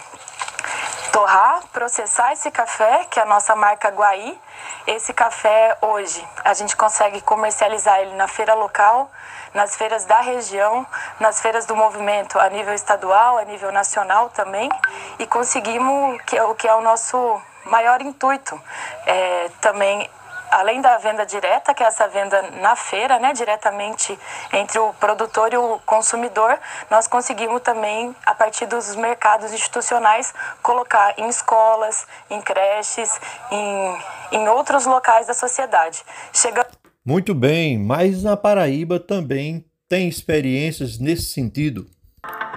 torrar, 1.19 1.65
processar 1.73 2.33
esse 2.33 2.49
café, 2.49 3.05
que 3.11 3.19
é 3.19 3.23
a 3.25 3.27
nossa 3.27 3.57
marca 3.57 3.89
Guaí. 3.89 4.39
Esse 4.87 5.13
café 5.13 5.77
hoje 5.83 6.25
a 6.45 6.55
gente 6.55 6.77
consegue 6.77 7.21
comercializar 7.23 7.99
ele 7.99 8.15
na 8.15 8.29
feira 8.29 8.55
local, 8.55 9.11
nas 9.53 9.75
feiras 9.75 10.05
da 10.05 10.21
região, 10.21 10.87
nas 11.19 11.41
feiras 11.41 11.67
do 11.67 11.75
movimento 11.75 12.39
a 12.39 12.49
nível 12.49 12.73
estadual, 12.73 13.37
a 13.37 13.45
nível 13.45 13.73
nacional 13.73 14.31
também, 14.31 14.71
e 15.19 15.27
conseguimos 15.27 16.23
que 16.23 16.39
é 16.39 16.45
o 16.45 16.55
que 16.55 16.69
é 16.69 16.75
o 16.77 16.81
nosso 16.81 17.19
maior 17.65 18.01
intuito 18.01 18.61
é, 19.05 19.51
também 19.61 20.09
além 20.51 20.81
da 20.81 20.99
venda 20.99 21.25
direta, 21.25 21.75
que 21.75 21.83
é 21.83 21.87
essa 21.87 22.09
venda 22.09 22.43
na 22.61 22.75
feira, 22.77 23.19
né, 23.19 23.33
diretamente 23.33 24.19
entre 24.53 24.79
o 24.79 24.93
produtor 24.95 25.53
e 25.53 25.57
o 25.57 25.79
consumidor, 25.87 26.59
nós 26.91 27.07
conseguimos 27.07 27.63
também, 27.63 28.15
a 28.25 28.35
partir 28.35 28.67
dos 28.67 28.95
mercados 28.97 29.53
institucionais, 29.53 30.33
colocar 30.63 31.15
em 31.19 31.29
escolas, 31.29 32.07
em 32.31 32.41
creches, 32.41 33.11
em, 33.51 33.99
em 34.33 34.49
outros 34.49 34.87
locais 34.87 35.27
da 35.27 35.35
sociedade. 35.35 36.03
Chega... 36.33 36.67
Muito 37.05 37.35
bem, 37.35 37.79
mas 37.79 38.23
na 38.23 38.37
Paraíba 38.37 39.01
também 39.01 39.65
tem 39.89 40.09
experiências 40.09 40.99
nesse 40.99 41.33
sentido. 41.33 41.87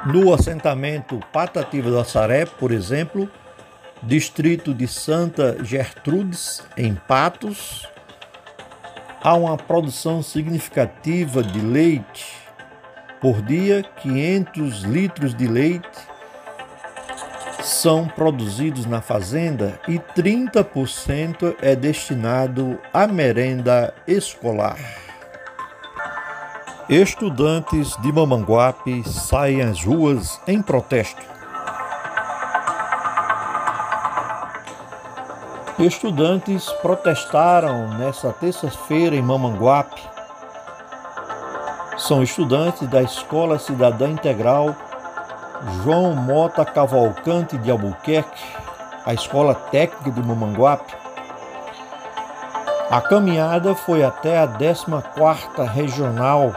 No 0.06 0.34
assentamento 0.34 1.20
Patativa 1.32 1.89
do 1.89 2.00
Assaré, 2.00 2.46
por 2.46 2.72
exemplo, 2.72 3.30
distrito 4.04 4.74
de 4.74 4.88
Santa 4.88 5.58
Gertrudes, 5.64 6.64
em 6.76 6.95
Patos, 6.95 7.88
há 9.22 9.36
uma 9.36 9.58
produção 9.58 10.24
significativa 10.24 11.43
de 11.43 11.60
leite. 11.60 12.36
Por 13.20 13.41
dia, 13.41 13.84
500 14.02 14.82
litros 14.82 15.36
de 15.36 15.47
leite 15.47 16.12
são 17.62 18.08
produzidos 18.08 18.88
na 18.88 19.02
fazenda 19.02 19.80
e 19.88 19.99
30% 19.99 21.56
é 21.62 21.76
destinado 21.76 22.80
à 22.91 23.06
merenda 23.06 23.93
escolar. 24.08 24.80
Estudantes 26.89 27.95
de 28.02 28.12
Mamanguape 28.12 29.04
saem 29.08 29.62
às 29.62 29.84
ruas 29.84 30.41
em 30.47 30.62
protesto. 30.62 31.31
Estudantes 35.82 36.72
protestaram 36.74 37.88
nesta 37.98 38.32
terça-feira 38.32 39.16
em 39.16 39.22
Mamanguape. 39.22 40.00
São 41.98 42.22
estudantes 42.22 42.88
da 42.88 43.02
Escola 43.02 43.58
Cidadã 43.58 44.08
Integral 44.08 44.76
João 45.84 46.16
Mota 46.16 46.64
Cavalcante 46.64 47.58
de 47.58 47.72
Albuquerque, 47.72 48.44
a 49.08 49.16
Escola 49.16 49.56
Técnica 49.56 50.12
de 50.12 50.22
Mamanguape. 50.22 50.94
A 52.92 53.02
caminhada 53.02 53.74
foi 53.74 54.04
até 54.04 54.38
a 54.38 54.48
14ª 54.48 55.68
Regional 55.68 56.54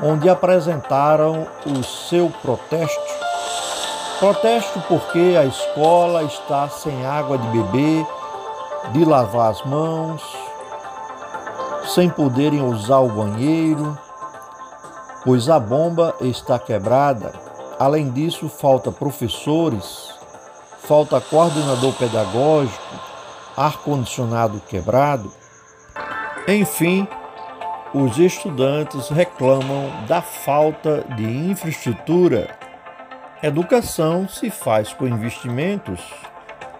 onde 0.00 0.28
apresentaram 0.28 1.48
o 1.66 1.82
seu 1.82 2.30
protesto. 2.30 3.07
Protesto 4.18 4.82
porque 4.88 5.36
a 5.38 5.44
escola 5.44 6.24
está 6.24 6.68
sem 6.68 7.06
água 7.06 7.38
de 7.38 7.46
beber, 7.46 8.04
de 8.92 9.04
lavar 9.04 9.52
as 9.52 9.62
mãos, 9.64 10.20
sem 11.94 12.10
poderem 12.10 12.60
usar 12.60 12.98
o 12.98 13.08
banheiro, 13.08 13.96
pois 15.24 15.48
a 15.48 15.60
bomba 15.60 16.16
está 16.20 16.58
quebrada. 16.58 17.32
Além 17.78 18.10
disso, 18.10 18.48
falta 18.48 18.90
professores, 18.90 20.12
falta 20.82 21.20
coordenador 21.20 21.92
pedagógico, 21.92 22.94
ar-condicionado 23.56 24.60
quebrado. 24.68 25.30
Enfim, 26.48 27.06
os 27.94 28.18
estudantes 28.18 29.10
reclamam 29.10 29.92
da 30.08 30.20
falta 30.20 31.04
de 31.14 31.22
infraestrutura. 31.22 32.57
Educação 33.40 34.28
se 34.28 34.50
faz 34.50 34.92
com 34.92 35.06
investimentos 35.06 36.00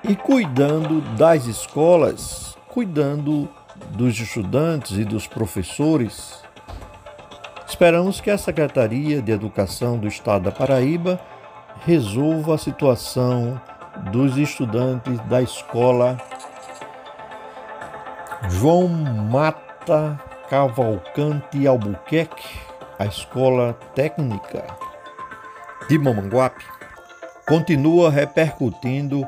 e 0.02 0.16
cuidando 0.16 1.00
das 1.16 1.46
escolas, 1.46 2.58
cuidando 2.66 3.48
dos 3.90 4.18
estudantes 4.18 4.98
e 4.98 5.04
dos 5.04 5.28
professores. 5.28 6.42
Esperamos 7.64 8.20
que 8.20 8.28
a 8.28 8.36
Secretaria 8.36 9.22
de 9.22 9.30
Educação 9.30 9.98
do 9.98 10.08
Estado 10.08 10.46
da 10.46 10.50
Paraíba 10.50 11.20
resolva 11.86 12.56
a 12.56 12.58
situação 12.58 13.60
dos 14.10 14.36
estudantes 14.36 15.16
da 15.26 15.40
escola 15.40 16.18
João 18.50 18.88
Mata 18.88 20.18
Cavalcante 20.50 21.68
Albuquerque, 21.68 22.58
a 22.98 23.06
Escola 23.06 23.78
Técnica 23.94 24.87
de 25.88 25.98
Mamanguape, 25.98 26.64
continua 27.46 28.10
repercutindo 28.10 29.26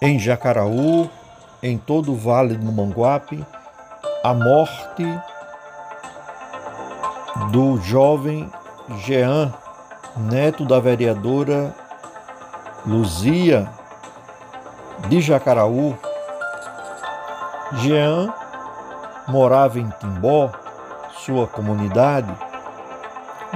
em 0.00 0.18
Jacaraú, 0.18 1.10
em 1.62 1.76
todo 1.76 2.12
o 2.12 2.16
Vale 2.16 2.56
do 2.56 2.64
Mamanguape, 2.64 3.44
a 4.22 4.32
morte 4.32 5.04
do 7.52 7.76
jovem 7.82 8.50
Jean, 9.04 9.52
neto 10.16 10.64
da 10.64 10.80
vereadora 10.80 11.74
Luzia 12.86 13.68
de 15.08 15.20
Jacaraú. 15.20 15.98
Jean 17.82 18.32
morava 19.28 19.78
em 19.78 19.88
Timbó, 20.00 20.50
sua 21.18 21.46
comunidade, 21.46 22.32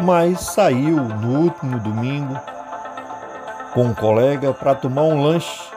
mas 0.03 0.41
saiu 0.41 0.97
no 0.97 1.41
último 1.41 1.79
domingo 1.81 2.39
com 3.73 3.85
um 3.85 3.95
colega 3.95 4.53
para 4.53 4.75
tomar 4.75 5.03
um 5.03 5.23
lanche. 5.23 5.69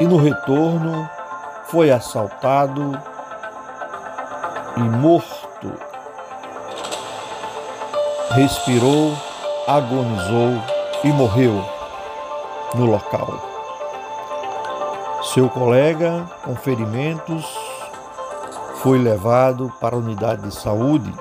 E 0.00 0.06
no 0.06 0.16
retorno 0.16 1.08
foi 1.68 1.90
assaltado 1.90 2.92
e 4.76 4.80
morto. 4.80 5.72
Respirou, 8.30 9.16
agonizou 9.66 10.60
e 11.04 11.08
morreu 11.08 11.64
no 12.74 12.86
local. 12.86 13.54
Seu 15.32 15.48
colega, 15.48 16.24
com 16.44 16.54
ferimentos, 16.54 17.46
foi 18.82 18.98
levado 18.98 19.72
para 19.80 19.96
a 19.96 19.98
unidade 19.98 20.42
de 20.42 20.54
saúde. 20.54 21.12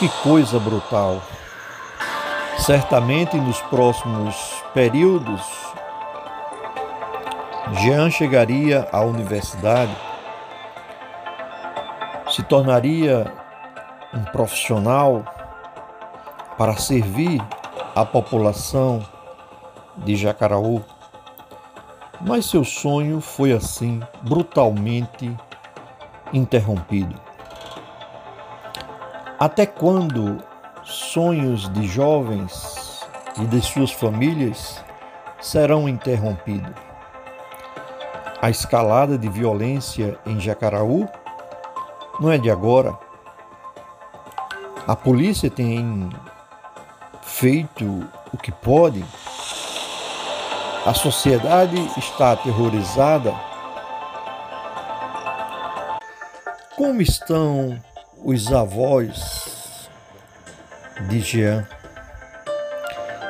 Que 0.00 0.08
coisa 0.22 0.58
brutal! 0.58 1.20
Certamente 2.56 3.36
nos 3.36 3.60
próximos 3.60 4.34
períodos, 4.72 5.42
Jean 7.74 8.08
chegaria 8.08 8.88
à 8.90 9.02
universidade, 9.02 9.94
se 12.30 12.42
tornaria 12.42 13.30
um 14.14 14.24
profissional 14.24 15.22
para 16.56 16.78
servir 16.78 17.38
a 17.94 18.02
população 18.02 19.06
de 19.98 20.16
Jacaraú, 20.16 20.82
mas 22.22 22.46
seu 22.46 22.64
sonho 22.64 23.20
foi 23.20 23.52
assim 23.52 24.00
brutalmente 24.22 25.30
interrompido. 26.32 27.29
Até 29.40 29.64
quando 29.64 30.36
sonhos 30.84 31.66
de 31.72 31.88
jovens 31.88 33.00
e 33.40 33.46
de 33.46 33.62
suas 33.62 33.90
famílias 33.90 34.84
serão 35.40 35.88
interrompidos? 35.88 36.74
A 38.42 38.50
escalada 38.50 39.16
de 39.16 39.30
violência 39.30 40.18
em 40.26 40.38
Jacaraú 40.38 41.08
não 42.20 42.30
é 42.30 42.36
de 42.36 42.50
agora. 42.50 42.94
A 44.86 44.94
polícia 44.94 45.48
tem 45.48 46.10
feito 47.22 48.06
o 48.34 48.36
que 48.36 48.52
pode, 48.52 49.02
a 50.84 50.92
sociedade 50.92 51.78
está 51.96 52.32
aterrorizada. 52.32 53.34
Como 56.76 57.00
estão 57.00 57.80
os 58.30 58.52
avós 58.52 59.90
de 61.08 61.18
Jean? 61.18 61.66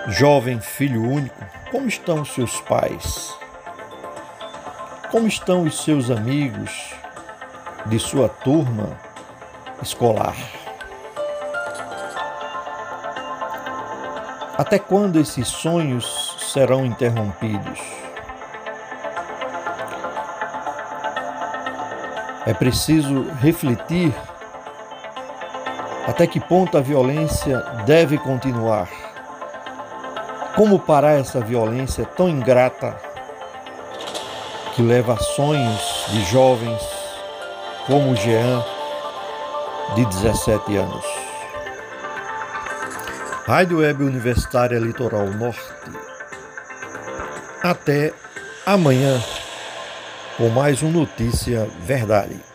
Jovem 0.08 0.60
filho 0.60 1.02
único, 1.02 1.42
como 1.70 1.88
estão 1.88 2.22
seus 2.22 2.60
pais? 2.60 3.34
Como 5.10 5.26
estão 5.26 5.62
os 5.62 5.82
seus 5.82 6.10
amigos 6.10 6.92
de 7.86 7.98
sua 7.98 8.28
turma 8.28 8.94
escolar? 9.82 10.36
Até 14.58 14.78
quando 14.78 15.18
esses 15.18 15.48
sonhos 15.48 16.36
serão 16.52 16.84
interrompidos? 16.84 17.80
É 22.44 22.52
preciso 22.52 23.22
refletir 23.40 24.12
até 26.10 26.26
que 26.26 26.40
ponto 26.40 26.76
a 26.76 26.80
violência 26.80 27.60
deve 27.86 28.18
continuar. 28.18 28.88
Como 30.56 30.80
parar 30.80 31.12
essa 31.12 31.40
violência 31.40 32.04
tão 32.04 32.28
ingrata 32.28 32.96
que 34.74 34.82
leva 34.82 35.12
a 35.14 35.18
sonhos 35.18 36.06
de 36.08 36.24
jovens 36.24 36.82
como 37.86 38.16
Jean, 38.16 38.64
de 39.94 40.04
17 40.04 40.76
anos? 40.76 41.04
Rádio 43.46 43.78
Web 43.78 44.02
Universitária 44.02 44.80
Litoral 44.80 45.26
Norte. 45.26 45.60
Até 47.62 48.12
amanhã 48.66 49.22
com 50.36 50.48
mais 50.48 50.82
um 50.82 50.90
Notícia 50.90 51.68
Verdade. 51.84 52.49